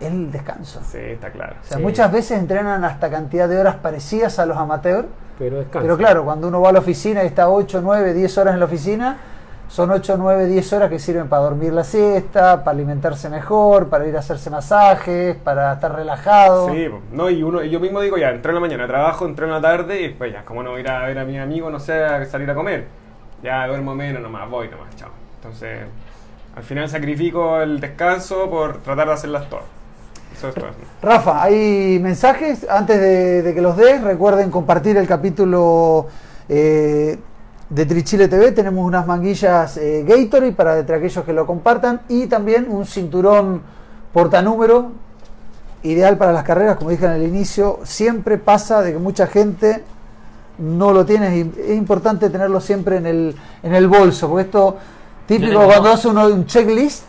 [0.00, 0.80] es el descanso.
[0.84, 1.56] Sí, está claro.
[1.60, 1.82] O sea, Sí.
[1.82, 6.48] muchas veces entrenan hasta cantidad de horas parecidas a los amateurs, Pero pero claro, cuando
[6.48, 9.16] uno va a la oficina y está 8, 9, 10 horas en la oficina,
[9.70, 14.04] son 8, 9, 10 horas que sirven para dormir la siesta, para alimentarse mejor, para
[14.04, 16.70] ir a hacerse masajes, para estar relajado.
[16.70, 19.52] Sí, no, y uno, yo mismo digo, ya, entré en la mañana, trabajo, entré en
[19.52, 22.04] la tarde y después ya, como no ir a ver a mi amigo, no sé,
[22.04, 22.86] a salir a comer.
[23.44, 25.10] Ya duermo menos nomás, voy nomás, chao.
[25.36, 25.82] Entonces,
[26.56, 29.66] al final sacrifico el descanso por tratar de hacerlas todas.
[30.36, 30.70] Eso es todo.
[31.00, 34.02] Rafa, hay mensajes antes de, de que los des.
[34.02, 36.08] Recuerden compartir el capítulo
[36.48, 37.18] eh,
[37.70, 38.52] de Trichile TV.
[38.52, 43.62] Tenemos unas manguillas eh, Gatorade para entre aquellos que lo compartan y también un cinturón
[44.12, 44.92] portanúmero
[45.84, 46.76] ideal para las carreras.
[46.76, 49.82] Como dije en el inicio, siempre pasa de que mucha gente
[50.58, 51.40] no lo tiene.
[51.40, 54.76] Es es importante tenerlo siempre en el, en el bolso, porque esto
[55.26, 57.04] típico cuando hace uno un checklist.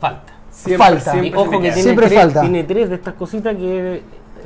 [0.00, 0.32] Falta.
[0.76, 1.12] Falta.
[1.12, 1.74] Siempre ojo que queda.
[1.74, 2.40] tiene Siempre tres, falta.
[2.40, 4.02] tiene tres de estas cositas que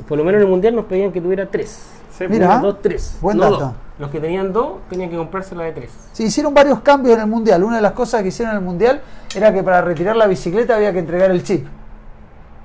[0.07, 2.02] por lo menos en el mundial nos pedían que tuviera tres.
[2.17, 2.57] Sí, Mira.
[2.57, 3.17] Uno, dos, tres.
[3.21, 3.57] Buen no dato.
[3.59, 3.71] dos.
[3.99, 5.91] Los que tenían dos tenían que comprarse la de tres.
[6.13, 7.63] Se hicieron varios cambios en el Mundial.
[7.63, 9.01] Una de las cosas que hicieron en el Mundial
[9.35, 11.65] era que para retirar la bicicleta había que entregar el chip.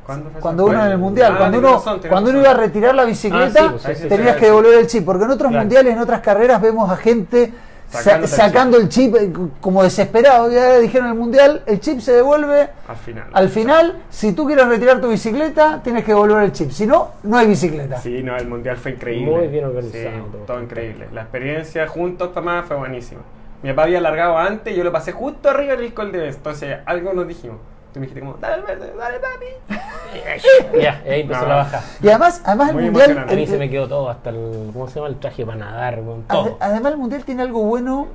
[0.07, 2.51] ¿Cuándo fue Cuando uno en el Mundial, Ah, cuando tenés uno, razón, cuando uno iba
[2.51, 4.47] a retirar la bicicleta, Ah, sí, pues, sí, sí, tenías sí, que sí.
[4.47, 5.05] devolver el chip.
[5.05, 5.63] Porque en otros Claro.
[5.65, 7.53] mundiales, en otras carreras, vemos a gente
[7.91, 10.51] sa- Sacándote el sacando el chip, eh, como desesperado.
[10.51, 13.25] Ya dijeron en el Mundial, el chip se devuelve Al final.
[13.33, 14.03] al final.
[14.11, 16.71] Si tú quieres retirar tu bicicleta, tienes que devolver el chip.
[16.71, 17.99] Si no, no hay bicicleta.
[18.01, 19.31] Sí, no, el mundial fue increíble.
[19.37, 20.63] Muy bien organizado Sí, todo.
[20.63, 21.09] increíble.
[21.13, 23.21] La experiencia juntos, papá, fue buenísima.
[23.63, 26.37] Mi papá había alargado antes, yo lo pasé justo arriba del disco de vez.
[26.37, 27.57] Entonces, algo nos dijimos.
[27.93, 30.79] Tú me dijiste como, dale al verde, dale papi.
[30.83, 31.49] ya, ahí empezó No.
[31.49, 31.83] la baja.
[32.03, 33.19] Y además, además el Muy Mundial...
[33.29, 35.09] A mí se me quedó todo, hasta el, ¿cómo se llama?
[35.09, 36.57] El traje para nadar, con Ade- todo.
[36.61, 38.09] Además el Mundial tiene algo bueno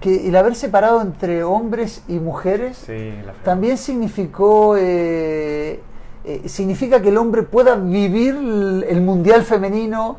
[0.00, 3.14] que el haber separado entre hombres y mujeres Sí,
[3.44, 5.80] también significó eh,
[6.24, 10.16] eh, significa que el hombre pueda vivir el, mundial femenino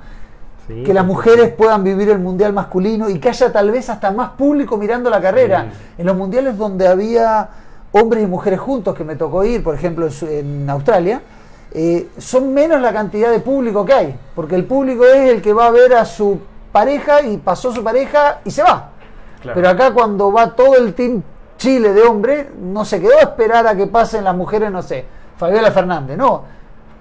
[0.68, 3.90] Sí, que las sí, mujeres puedan vivir el mundial masculino y que haya tal vez
[3.90, 7.50] hasta más público mirando la carrera en los mundiales donde había
[8.02, 11.22] hombres y mujeres juntos que me tocó ir por ejemplo en, su- en Australia
[11.72, 15.54] eh, son menos la cantidad de público que hay porque el público es el que
[15.54, 16.40] va a ver a su
[16.72, 18.92] pareja y pasó su pareja y se va
[19.42, 19.56] Claro.
[19.56, 21.22] pero acá cuando va todo el team
[21.58, 25.06] Chile de hombre, no se quedó a esperar a que pasen las mujeres, no sé,
[25.38, 26.44] Fabiola Fernández, no.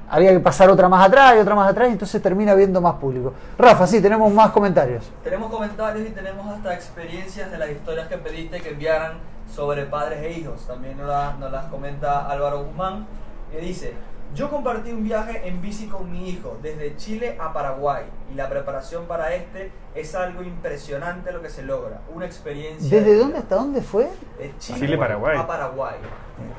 [0.08, 2.94] Había que pasar otra más atrás y otra más atrás y entonces termina viendo más
[2.94, 3.34] público.
[3.58, 5.04] Rafa, sí, tenemos más comentarios.
[5.22, 9.18] Tenemos comentarios y tenemos hasta experiencias de las historias que pediste que enviaran
[9.56, 10.66] sobre padres e hijos.
[10.66, 13.06] También nos, la- nos las comenta Álvaro Guzmán,
[13.50, 13.94] que dice,
[14.34, 18.50] yo compartí un viaje en bici con mi hijo desde Chile a Paraguay y la
[18.50, 22.00] preparación para este es algo impresionante lo que se logra.
[22.14, 22.98] Una experiencia...
[22.98, 24.10] ¿Desde de dónde hasta dónde fue?
[24.38, 25.38] De Chile, Chile, Paraguay.
[25.38, 25.94] a Paraguay.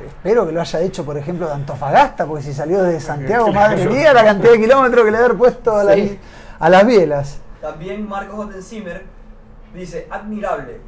[0.07, 3.85] Espero que lo haya hecho, por ejemplo, de Antofagasta, porque si salió de Santiago, madre
[3.85, 6.17] mía, la cantidad de kilómetros que le haber puesto a, la- Sí.
[6.59, 7.41] a las bielas.
[7.61, 9.03] También Marcos Ottenzimer
[9.75, 10.79] dice, admirable.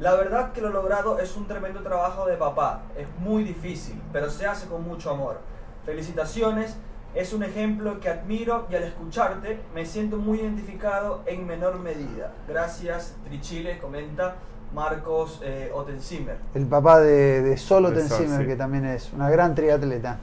[0.00, 2.82] La verdad que lo logrado es un tremendo trabajo de papá.
[2.96, 5.38] Es muy difícil, pero se hace con mucho amor.
[5.84, 6.76] Felicitaciones.
[7.14, 12.32] Es un ejemplo que admiro y al escucharte me siento muy identificado en menor medida.
[12.48, 14.34] Gracias, Trichile, comenta
[14.74, 15.72] Marcos eh.
[16.54, 18.46] El papá de, de Sol, Tensimer, sí.
[18.48, 20.18] que también es una gran triatleta.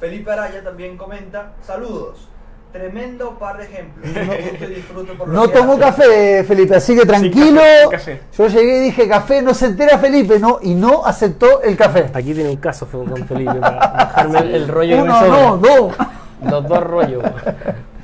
[0.00, 2.28] Felipe Araya también comenta, saludos.
[2.72, 4.06] Tremendo par de ejemplos.
[4.14, 5.80] Disfruto y disfruto por lo No tomó hace.
[5.82, 7.60] café, Felipe, así que tranquilo.
[7.90, 8.20] café, sin café.
[8.38, 12.06] Yo llegué y dije café, no se entera Felipe, no, y no aceptó el café.
[12.14, 15.28] Aquí tiene un caso con Felipe para bajarme el, el rollo que me Uno, sobra.
[15.42, 15.94] no, dos.
[16.50, 17.22] Los dos rollos.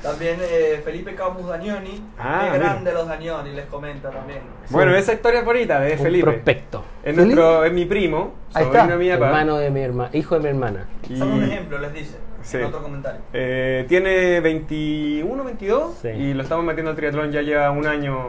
[0.03, 2.71] También eh, Felipe Camus Dagnoni, Ah, qué mira.
[2.73, 4.41] grande los Dagnoni, les comenta también.
[4.71, 6.31] Bueno, esa historia es bonita de Un Felipe.
[6.31, 6.85] prospecto.
[7.03, 8.97] Es, nuestro, es mi primo, Ahí sobrino está.
[8.97, 9.27] de mi papá.
[9.27, 10.87] Hermano de mi hermana, hijo de mi hermana.
[11.09, 12.17] Y, Solo un ejemplo, les dice,
[12.51, 12.57] Sí.
[12.57, 13.21] en otro comentario.
[13.33, 16.09] eh, tiene 21, 22 Sí.
[16.09, 18.29] y lo estamos metiendo al triatlón ya lleva un año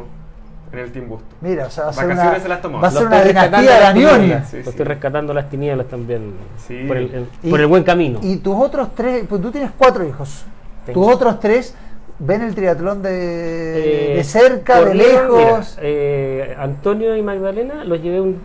[0.73, 1.25] en el Team Busto.
[1.41, 2.81] Mira, o sea, va a ser Vacaciones una, se las tomó.
[2.81, 4.45] va a ser una estoy rescatando dinastía de.
[4.45, 4.69] Sí, Lo sí.
[4.69, 6.33] estoy rescatando las tinieblas también.
[6.67, 6.83] Sí.
[6.87, 8.19] Por, el, el- Y- por el buen camino.
[8.21, 10.45] Y tus otros tres, pues tú tienes cuatro hijos.
[10.85, 11.01] Tengo.
[11.05, 11.73] Tus otros tres
[12.19, 15.37] ven el triatlón de, Eh, de cerca, de lejos.
[15.37, 18.39] mira, eh, Antonio y Magdalena los llevé un,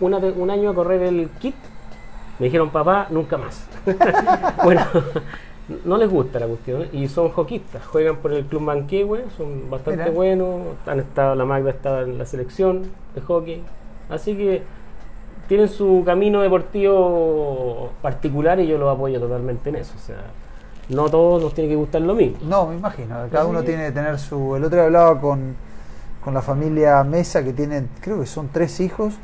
[0.00, 1.54] una un año a correr el kit.
[2.40, 3.66] Me dijeron, papá, nunca más.
[4.64, 4.82] bueno,
[5.84, 7.84] no les gusta la cuestión y son hockeyistas.
[7.86, 10.10] Juegan por el Club Manquehue, son bastante Mira.
[10.14, 10.60] buenos.
[10.86, 12.84] Han estado, la Magda estaba en la selección
[13.14, 13.62] de hockey.
[14.08, 14.62] Así que
[15.48, 19.92] tienen su camino deportivo particular y yo los apoyo totalmente en eso.
[19.96, 20.16] O sea,
[20.88, 22.38] no todos nos tiene que gustar lo mismo.
[22.42, 23.14] No, me imagino.
[23.30, 24.56] Cada Así uno que- tiene que tener su.
[24.56, 25.54] El otro día hablaba con,
[26.24, 29.14] con la familia Mesa, que tienen, creo que son tres hijos.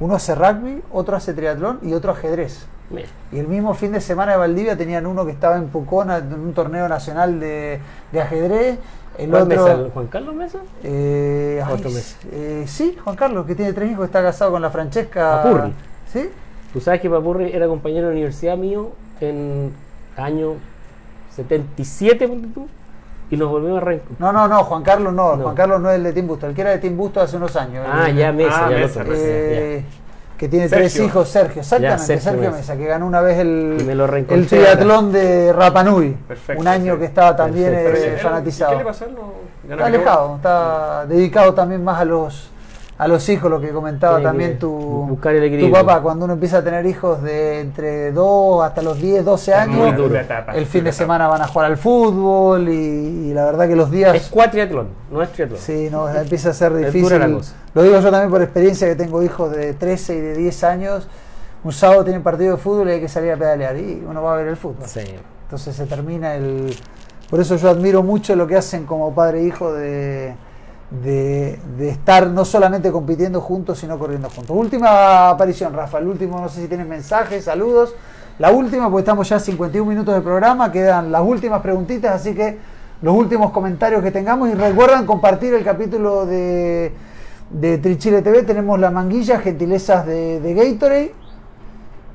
[0.00, 2.66] Uno hace rugby, otro hace triatlón y otro ajedrez.
[2.90, 6.10] Mira, Y el mismo fin de semana de Valdivia tenían uno que estaba en Pucón
[6.10, 7.80] en un torneo nacional de,
[8.12, 8.78] de ajedrez
[9.18, 9.72] El ¿Cuál otro, Mesa?
[9.80, 10.58] ¿El Juan Carlos Mesa?
[10.82, 12.16] eh, ay, Otro Mesa.
[12.32, 15.42] eh, sí, Juan Carlos, que tiene tres hijos, está casado con la Francesca.
[15.42, 15.72] Papurri.
[16.12, 16.28] ¿Sí?
[16.72, 19.72] Tú sabes que Papurri era compañero de la universidad mío en
[20.16, 20.54] año
[21.34, 22.68] 77, ponte tú,
[23.30, 24.20] y nos volvimos a reencontrar.
[24.20, 25.42] No, no, no, Juan Carlos no, No.
[25.42, 27.36] Juan Carlos no es el de Tim Busto, el que era de Tim Busto hace
[27.36, 27.86] unos años.
[27.88, 29.84] Ah, el- ya Mesa, Ah, ya Mesa, Mesa, eh,
[30.38, 30.82] que tiene Sergio.
[30.88, 32.56] tres hijos, Sergio, exactamente, Ya, Sergio Sergio, Mesa.
[32.58, 32.76] Mesa.
[32.76, 33.86] que ganó una vez el,
[34.28, 36.98] el triatlón de Rapanui, Perfecto, un año sí.
[37.00, 37.90] que estaba también Perfecto.
[37.90, 38.72] eh, Pero, ¿y él- fanatizado.
[38.72, 39.04] ¿y ¿Qué le pasó?
[39.06, 42.50] No- Está alejado, está dedicado también más a los
[42.96, 46.26] a los hijos, lo que comentaba Tiene también que tu, buscar el tu papá, cuando
[46.26, 49.94] uno empieza a tener hijos de entre 2 hasta los 10, 12 Es años,
[50.54, 53.86] el fin de semana van a jugar al fútbol y, y la verdad que los
[53.86, 54.28] Es días...
[54.30, 55.58] cuatriatlón, no es triatlón.
[55.58, 57.40] Sí, no, empieza a ser Es difícil.
[57.74, 61.08] Lo digo yo también por experiencia que tengo hijos de 13 y de 10 años.
[61.64, 64.34] Un sábado tienen partido de fútbol y hay que salir a pedalear y uno va
[64.34, 64.86] a ver el fútbol.
[64.86, 65.00] Sí.
[65.44, 66.76] Entonces se termina el...
[67.28, 70.34] Por eso yo admiro mucho lo que hacen como padre e hijo de,
[70.90, 74.56] de, estar no solamente compitiendo juntos, sino corriendo juntos.
[74.56, 75.98] Última aparición, Rafa.
[75.98, 77.94] El último, no sé si tienes mensajes, saludos.
[78.38, 82.34] La última, porque estamos ya a 51 minutos de programa, quedan las últimas preguntitas, así
[82.34, 82.58] que
[83.00, 84.48] los últimos comentarios que tengamos.
[84.48, 86.92] Y recuerdan compartir el capítulo de,
[87.50, 88.42] de Trichile TV.
[88.42, 91.23] Tenemos la manguilla, gentilezas de, de Gatorade.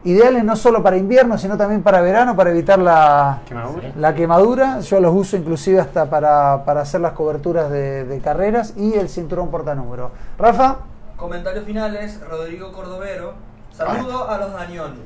[0.06, 3.92] Ideales no solo para invierno, sino también para verano, para evitar la, ¿Quemadura?
[3.98, 4.80] la quemadura.
[4.80, 9.10] Yo los uso inclusive hasta para, para hacer las coberturas de, de carreras y el
[9.10, 10.12] cinturón portanúmero.
[10.38, 10.78] Rafa,
[11.18, 13.34] Comentarios finales, Rodrigo Cordovero.
[13.74, 15.00] Saludo a los Danioni.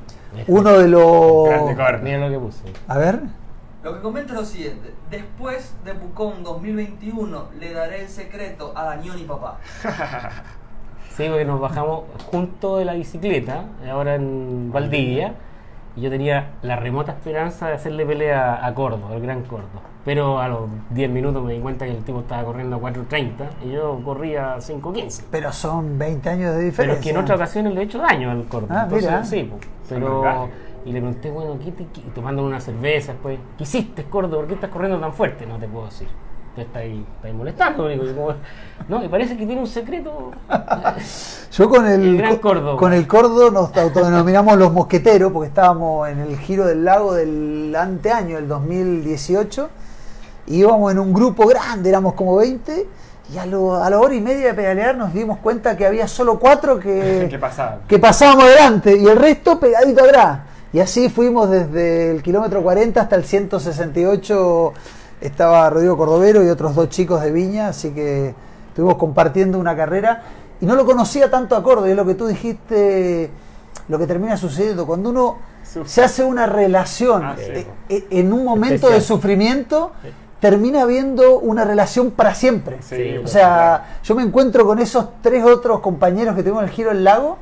[0.46, 2.02] uno de Grande los...
[2.02, 2.62] Mira lo que puse.
[2.86, 3.20] A ver.
[3.82, 4.94] Lo que comenta es lo siguiente.
[5.10, 9.58] Después de Pucón 2021, le daré el secreto a Danioni papá.
[11.16, 15.34] Sí, porque nos bajamos junto de la bicicleta, ahora en Valdivia,
[15.96, 19.94] y yo tenía la remota esperanza de hacerle pelea a Cordo, al gran Cordo.
[20.04, 23.30] Pero a los 10 minutos me di cuenta que el tipo estaba corriendo a 4.30
[23.64, 25.24] y yo corría a 5.15.
[25.30, 26.98] Pero son 20 años de Pero diferencia.
[26.98, 28.66] es que en otras ocasiones le he hecho daño al Cordo.
[28.70, 29.24] Ah, Entonces, mira.
[29.24, 29.50] sí,
[29.88, 30.48] pero...
[30.84, 34.36] Y le pregunté, bueno, ¿qué te, qué- tomando una cerveza después, ¿qué hiciste, Cordo?
[34.36, 35.46] ¿Por qué estás corriendo tan fuerte?
[35.46, 36.08] No te puedo decir.
[36.54, 38.34] Te estáis, estáis molestando, me como-
[38.88, 40.30] No, y parece que tiene un secreto.
[41.52, 42.76] Yo con el, El gran co- Cordo.
[42.76, 47.74] con el Cordo nos autodenominamos los mosqueteros porque estábamos en el giro del lago del
[47.76, 49.68] anteaño, el 2018.
[50.46, 52.86] Y íbamos en un grupo grande, éramos como 20.
[53.32, 56.06] Y a, lo- a la hora y media de pedalear nos dimos cuenta que había
[56.06, 57.78] solo cuatro que, ¿Qué pasaba?
[57.88, 60.40] que pasábamos adelante y el resto pegadito atrás.
[60.72, 64.72] Y así fuimos desde el kilómetro 40 hasta el 168.
[65.20, 68.34] Estaba Rodrigo Cordovero y otros dos chicos de Viña, así que
[68.68, 70.22] estuvimos compartiendo una carrera.
[70.60, 73.30] Y no lo conocía tanto a Cordo, y es lo que tú dijiste,
[73.88, 74.86] lo que termina sucediendo.
[74.86, 75.38] Cuando uno
[75.84, 77.70] se hace una relación Ah, sí, po.
[77.88, 79.00] eh, en un momento Especial.
[79.00, 79.92] de sufrimiento,
[80.40, 82.78] termina viendo una relación para siempre.
[82.82, 86.74] Sí, O sea, yo me encuentro con esos tres otros compañeros que tuvimos en el
[86.74, 87.38] Giro del Lago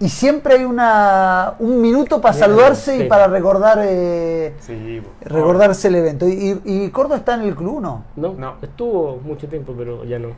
[0.00, 5.96] y siempre hay una un minuto para saludarse y para recordar eh, Sí, recordarse el
[5.96, 6.28] evento.
[6.28, 8.04] Y, y, y Cordo está en el club, ¿no?
[8.16, 8.54] No, No.
[8.62, 10.28] estuvo mucho tiempo, pero ya no.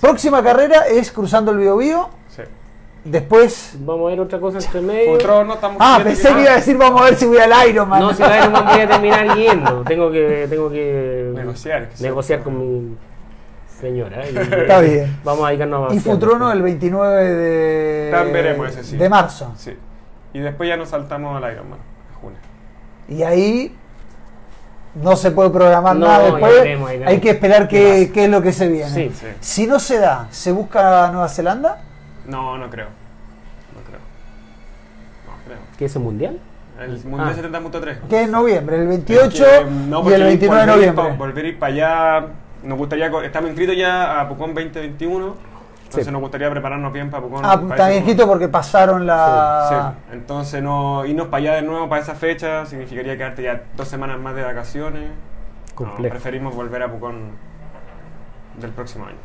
[0.00, 2.10] Próxima carrera es cruzando el Biobío.
[2.28, 2.42] Sí.
[3.04, 3.74] Después.
[3.80, 5.12] Vamos a ver otra cosa entre medio.
[5.12, 7.38] Otro no estamos Ah, pensé que que iba a decir vamos a ver si voy
[7.38, 8.00] al Ironman.
[8.00, 9.82] No, si la Ironman voy a terminar yendo.
[9.88, 12.96] Tengo que, tengo que Negociar, que negociar con mi
[13.80, 14.28] señora.
[14.28, 15.18] y- Está bien.
[15.24, 16.00] Vamos a dedicarnos a y.
[16.00, 18.96] Futrono el 29 de, También veremos ese, sí.
[18.96, 19.52] de marzo.
[19.56, 19.76] Sí.
[20.32, 21.78] Y después ya nos saltamos al Ironman,
[22.10, 22.38] en junio.
[23.08, 23.74] Y ahí
[24.94, 27.06] no se puede programar No, nada ya después.
[27.06, 28.90] Hay que esperar ¿Qué es lo que se viene.
[28.90, 29.10] Sí.
[29.14, 29.26] Sí.
[29.40, 31.78] Si no se da, ¿se busca Nueva Zelanda?
[32.26, 32.86] No, no creo.
[33.74, 34.00] No creo.
[35.26, 35.58] No creo.
[35.78, 36.38] ¿Qué es el mundial?
[36.80, 37.60] El Mundial Ah.
[37.60, 37.98] 70.3.
[38.08, 41.12] Que es noviembre, el 28 Es que, no, y el 29 de a noviembre.
[41.16, 42.26] volver a ir para allá,
[42.62, 45.34] nos gustaría, estamos inscritos ya a Pucón 2021,
[45.84, 46.10] entonces Sí.
[46.10, 47.44] nos gustaría prepararnos bien para Pucón.
[47.44, 48.10] Ah, para está ese bien Pucón.
[48.10, 49.94] escrito porque pasaron la.
[50.08, 53.88] Sí, entonces no, irnos para allá de nuevo para esa fecha significaría quedarte ya dos
[53.88, 55.10] semanas más de vacaciones.
[55.78, 57.30] No, preferimos volver a Pucón
[58.60, 59.16] del próximo año.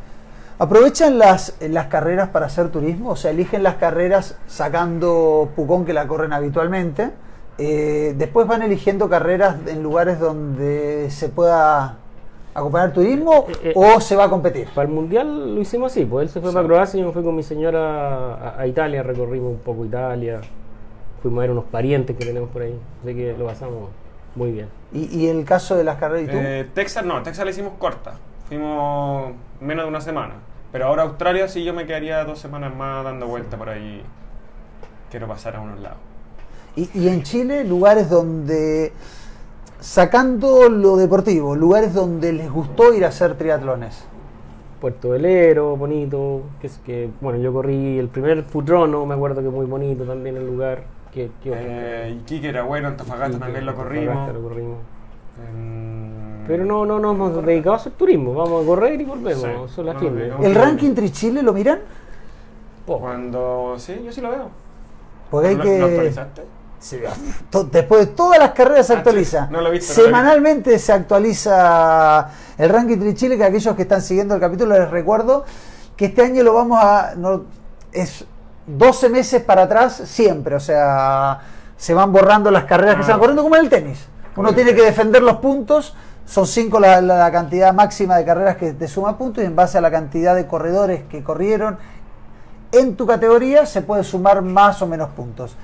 [0.56, 3.10] ¿Aprovechan las, las carreras para hacer turismo?
[3.10, 7.10] O sea, eligen las carreras sacando Pucón que la corren habitualmente.
[7.58, 11.96] Eh, después van eligiendo carreras en lugares donde se pueda
[12.54, 14.68] acompañar turismo Eh, eh, o se va a competir.
[14.74, 16.54] Para el mundial lo hicimos así, pues él se fue Sí.
[16.54, 19.84] para Croacia y yo me fui con mi señora a, a Italia, recorrimos un poco
[19.84, 20.40] Italia,
[21.22, 23.90] fuimos a ver unos parientes que tenemos por ahí, así que lo pasamos
[24.34, 24.68] muy bien.
[24.92, 26.36] ¿Y, y el caso de las carreras y tú?
[26.38, 28.14] Eh, Texas no, Texas la hicimos corta,
[28.48, 30.34] fuimos menos de una semana,
[30.72, 34.02] pero ahora Australia sí yo me quedaría dos semanas más dando vuelta por ahí.
[35.10, 35.98] Quiero pasar a unos lados.
[36.74, 38.92] Y, y en Chile, lugares donde
[39.88, 44.06] sacando lo deportivo, lugares donde les gustó ir a hacer triatlones.
[44.80, 49.48] Puerto Velero, bonito, que es que, bueno, yo corrí el primer Futrono, me acuerdo que
[49.50, 50.84] muy bonito también el lugar.
[51.12, 54.34] Que, que Eh, Iquique era bueno, Antofagasta también lo Antofagasta corrimos.
[54.34, 54.76] lo corrimos.
[55.52, 59.42] En- Pero no, no nos hemos dedicado a hacer turismo, vamos a correr y volvemos,
[59.70, 60.28] Sí, son las no, firmes.
[60.30, 60.44] no, no.
[60.44, 61.80] ¿El ranking Trichile lo miran?
[62.86, 63.00] Poco.
[63.00, 63.74] Cuando.
[63.78, 64.48] Sí, yo sí lo veo.
[65.30, 65.78] Porque hay ¿Lo- que...
[65.78, 66.42] ¿Lo actualizaste?
[67.72, 69.46] Después de todas las carreras se Ah, actualiza.
[69.50, 72.28] no lo no lo Semanalmente se actualiza
[72.58, 75.44] el ranking de Chile, que aquellos que están siguiendo el capítulo les recuerdo
[75.96, 77.14] que este año lo vamos a...
[77.16, 77.44] no,
[77.92, 78.24] es
[78.66, 81.40] 12 meses para atrás siempre, o sea,
[81.76, 83.04] se van borrando las carreras que Ah.
[83.06, 84.06] se van corriendo como en el tenis.
[84.36, 85.94] Uno tiene que defender los puntos,
[86.26, 89.54] son 5 la, la- la cantidad máxima de carreras que te suma puntos y en
[89.54, 91.78] base a la cantidad de corredores que corrieron
[92.72, 95.54] en tu categoría se puede sumar más o menos puntos.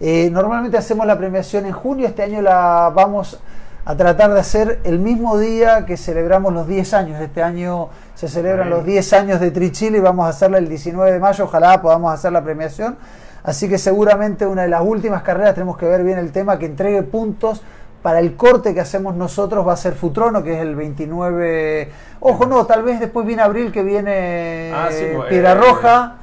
[0.00, 3.38] Eh, normalmente hacemos la premiación en junio, este año la vamos
[3.84, 7.20] a tratar de hacer el mismo día que celebramos los 10 años.
[7.20, 11.12] Este año se celebran los 10 años de Trichile y vamos a hacerla el 19
[11.12, 12.96] de mayo, ojalá podamos hacer la premiación.
[13.42, 16.66] Así que seguramente una de las últimas carreras tenemos que ver bien el tema que
[16.66, 17.62] entregue puntos
[18.02, 21.90] para el corte que hacemos nosotros va a ser Futrono, que es el 29.
[22.20, 26.16] Ojo, no, tal vez después viene abril que viene Ah, sí, pues, Piedra eh, Roja.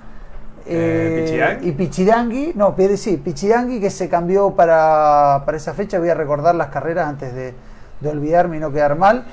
[0.69, 5.99] Eh, eh, y Pichidangui, no, sí, Pichidangui que se cambió para, para esa fecha.
[5.99, 7.53] Voy a recordar las carreras antes de,
[7.99, 9.25] de olvidarme y no quedar mal.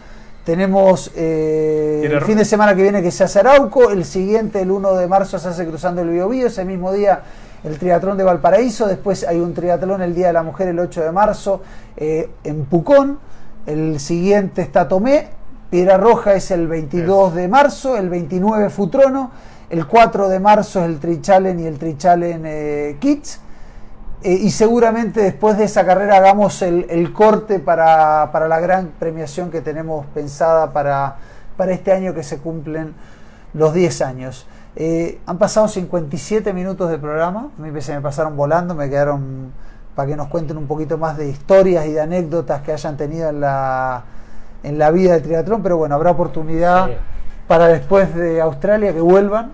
[0.44, 4.70] Tenemos eh, el fin de semana que viene que se hace Arauco, el siguiente, el
[4.70, 7.22] 1 de marzo, se hace cruzando el Biobío, ese mismo día
[7.64, 11.02] el triatlón de Valparaíso, después hay un triatlón el Día de la Mujer el 8
[11.02, 11.62] de marzo
[11.96, 13.18] eh, en Pucón,
[13.64, 15.28] el siguiente está Tomé,
[15.70, 19.30] Piedra Roja es el 22 de marzo, el 29 Futrono,
[19.70, 23.40] el 4 de marzo es el Trichalen y el Trichalen eh, Kids,
[24.22, 29.50] eh, y seguramente después de esa carrera hagamos el, corte para, para la gran premiación
[29.50, 31.16] que tenemos pensada para,
[31.56, 32.94] para este año que se cumplen
[33.52, 34.46] los 10 años.
[34.76, 39.52] Eh, han pasado 57 minutos de programa, a mí se me pasaron volando, me quedaron
[39.94, 43.28] para que nos cuenten un poquito más de historias y de anécdotas que hayan tenido
[43.28, 44.04] en la,
[44.62, 46.88] en la vida del triatlón, pero bueno, habrá oportunidad.
[47.46, 49.52] Para después de Australia que vuelvan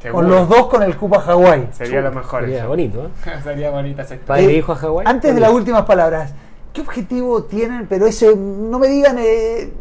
[0.00, 0.22] Seguro.
[0.26, 1.68] con los dos con el Cuba Hawái.
[1.72, 2.42] Sería lo mejor.
[2.42, 2.68] Sería eso.
[2.68, 3.30] bonito, ¿eh?
[3.42, 4.42] Sería bonita esa historia.
[4.42, 5.06] Padre hijo a Hawái.
[5.06, 6.32] Antes de las últimas palabras,
[6.72, 7.86] ¿qué objetivo tienen?
[7.86, 9.72] Pero ese, no me digan, eh,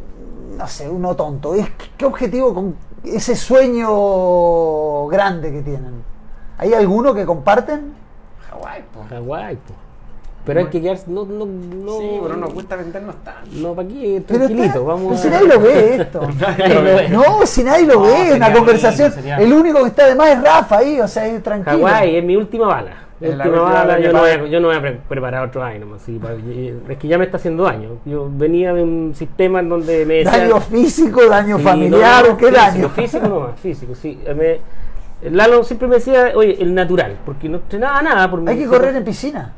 [0.58, 1.56] no sé, uno tonto.
[1.56, 6.04] Es, ¿Qué objetivo con ese sueño grande que tienen?
[6.58, 7.94] ¿Hay alguno que comparten?
[8.50, 9.06] Hawái, po.
[9.10, 9.74] Hawái, po.
[10.46, 12.00] Pero hay que quedarse, no, no, no.
[12.00, 13.50] Sí, pero nos gusta vendernos tanto.
[13.56, 16.22] No, para aquí, Pero tranquilito, está- vamos si nadie lo ve esto.
[17.12, 19.12] No, si nadie lo No, ve, una conversación.
[19.12, 21.78] sería- El único que está además es Rafa ahí, o sea, es tranquilo.
[21.86, 22.92] Hawái es mi última bala.
[23.20, 25.62] Mi Es la última bala, yo no, voy yo no voy a pre- preparar otro
[25.62, 26.02] año nomás.
[26.04, 27.98] sí, para- es que ya me está haciendo daño.
[28.06, 30.48] Yo venía de un sistema en donde me decían...
[30.50, 32.90] Daño físico, daño Sí, familiar, no, no, ¿qué físico, daño?
[32.90, 34.20] Físico nomás, físico, sí.
[34.36, 34.62] Me,
[35.30, 38.32] Lalo siempre me decía, oye, el natural, porque no entrenaba nada.
[38.32, 39.54] Por Hay mi- que correr en piscina.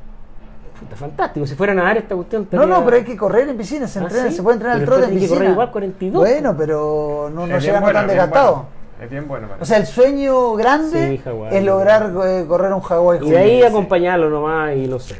[0.95, 2.47] Fantástico, si fuera a nadar esta cuestión...
[2.51, 4.35] No, no, pero hay que correr en piscina, se ¿Ah, entrena, sí?
[4.35, 5.37] se puede entrenar el Pero trote en que piscina.
[5.39, 6.21] correr igual 42.
[6.21, 8.51] Bueno, pero no, no Es bien llega bueno, tan es bien desgastado.
[8.53, 8.67] bueno.
[9.01, 9.47] Es bien bueno.
[9.47, 13.19] para O sea, el sueño grande Sí, es lograr eh, correr un Hawái.
[13.23, 13.69] Y de ahí juntos.
[13.71, 15.15] acompañarlo nomás y no sé.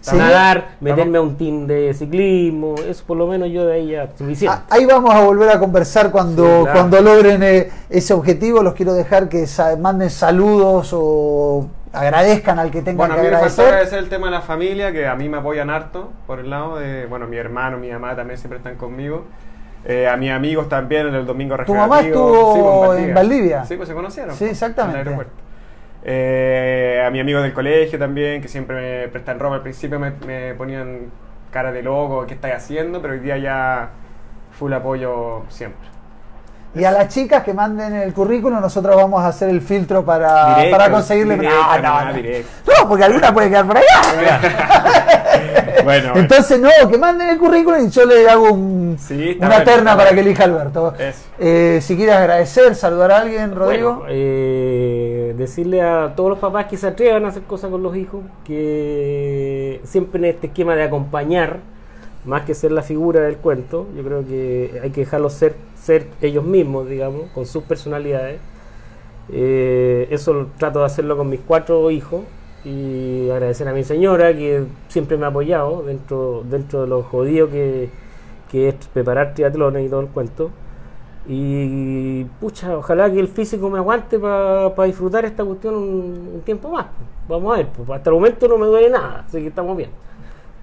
[0.00, 0.14] Sí.
[0.16, 4.08] Nadar, meterme a un team de ciclismo, eso por lo menos yo de ahí ya
[4.16, 4.56] suficiente.
[4.56, 6.72] Ah, Ahí vamos a volver a conversar cuando, Sí, claro.
[6.72, 8.62] cuando logren eh, ese objetivo.
[8.62, 11.66] Los quiero dejar que sa- manden saludos o
[12.00, 13.66] agradezcan al que tengan Bueno, a que mí me faltó agradecer.
[13.66, 16.76] agradecer el tema de la familia, que a mí me apoyan harto por el lado
[16.78, 19.26] de, bueno, mi hermano, mi mamá también siempre están conmigo.
[19.84, 22.48] Eh, a mis amigos también en el domingo Tu mamá recreativo.
[22.48, 23.64] estuvo pues, en Valdivia.
[23.64, 24.34] Sí, pues se conocieron.
[24.34, 24.98] Sí, exactamente.
[24.98, 25.42] en el aeropuerto.
[26.04, 29.56] Eh, a mi amigo del colegio también, que siempre me prestan ropa.
[29.56, 31.10] Al principio me, me ponían
[31.52, 33.00] cara de loco, ¿qué estáis haciendo?
[33.00, 33.90] Pero hoy día ya
[34.52, 35.88] full apoyo siempre.
[36.76, 40.56] Y a las chicas que manden el currículum, nosotros vamos a hacer el filtro para,
[40.56, 41.34] Directo, para conseguirle.
[41.36, 42.12] directo, no, no, no.
[42.12, 42.50] directo.
[42.66, 44.40] No, porque alguna puede quedar por allá.
[45.84, 46.12] bueno, bueno.
[46.16, 50.10] Entonces, no, que manden el currículum y yo le hago un, Sí, una terna para
[50.10, 50.94] que elija Alberto.
[51.38, 53.96] Eh, si quieres agradecer, saludar a alguien, Rodrigo.
[53.96, 57.96] Bueno, eh, decirle a todos los papás que se atrevan a hacer cosas con los
[57.96, 61.60] hijos, que siempre en este esquema de acompañar,
[62.26, 66.08] más que ser la figura del cuento, yo creo que hay que dejarlos ser, ser
[66.20, 68.40] ellos mismos, digamos, con sus personalidades.
[69.32, 72.22] Eh, eso trato de hacerlo con mis cuatro hijos
[72.64, 77.48] y agradecer a mi señora que siempre me ha apoyado dentro, dentro de lo jodido
[77.48, 77.90] que,
[78.50, 80.50] que es preparar triatlones y todo el cuento.
[81.28, 86.68] Y pucha, ojalá que el físico me aguante para disfrutar esta cuestión un, un tiempo
[86.70, 86.86] más.
[87.28, 89.90] Vamos a ver, pues, hasta el momento no me duele nada, así que estamos bien.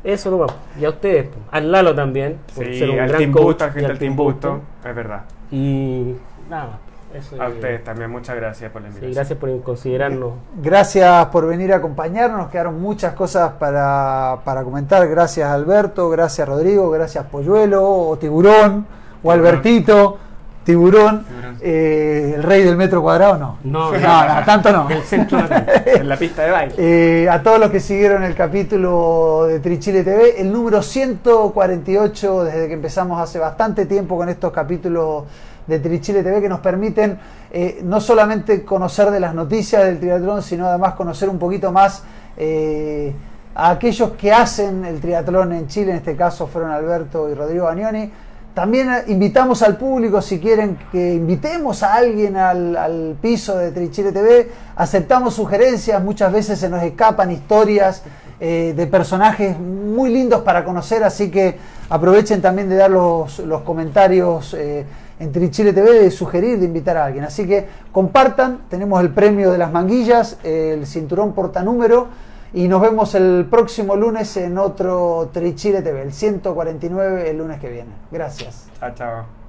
[0.04, 0.52] Eso nomás.
[0.80, 2.38] Y a ustedes, al Lalo también.
[2.56, 4.90] por Sí, ser un al gran Team coach, Busto, al gente del Team Busto, Busto.
[4.90, 5.22] es verdad.
[5.52, 6.16] Y
[6.50, 6.76] nada más.
[7.14, 9.14] Eso A es- ustedes también, muchas gracias por la Sí, invitación.
[9.14, 10.32] gracias por considerarnos.
[10.64, 12.40] Gracias por venir a acompañarnos.
[12.40, 15.08] Nos quedaron muchas cosas para, para comentar.
[15.08, 18.88] Gracias Alberto, gracias Rodrigo, gracias Polluelo o Tiburón
[19.22, 20.18] o Albertito.
[20.64, 21.58] Tiburón, Tiburón.
[21.62, 23.58] eh, el rey del metro cuadrado, no.
[23.64, 24.90] No, no, no, tanto no.
[24.90, 25.40] El centro
[25.86, 26.76] En la pista de baile.
[26.78, 32.68] Eh, a todos los que siguieron el capítulo de Trichile TV, el número 148 desde
[32.68, 35.26] que empezamos hace bastante tiempo con estos capítulos
[35.68, 37.18] de Trichile TV que nos permiten
[37.52, 42.04] eh, no solamente conocer de las noticias del triatlón, sino además conocer un poquito más
[42.38, 43.14] eh,
[43.56, 47.66] a aquellos que hacen el triatlón en Chile, en este caso fueron Alberto y Rodrigo
[47.66, 48.12] Bagnoni.
[48.54, 54.12] También invitamos al público, si quieren que invitemos a alguien al, al piso de Trichile
[54.12, 58.04] TV, aceptamos sugerencias, muchas veces se nos escapan historias
[58.40, 61.58] eh, de personajes muy lindos para conocer, así que
[61.90, 64.86] aprovechen también de dar los, los comentarios eh,
[65.20, 67.24] en Trichile TV, de sugerir, de invitar a alguien.
[67.24, 72.10] Así que compartan, tenemos el premio de las manguillas, el cinturón portanúmero.
[72.54, 77.70] Y nos vemos el próximo lunes en otro Trichile TV, el 149 el lunes que
[77.70, 77.90] viene.
[78.12, 78.70] Gracias.
[78.80, 79.26] Chao, chao.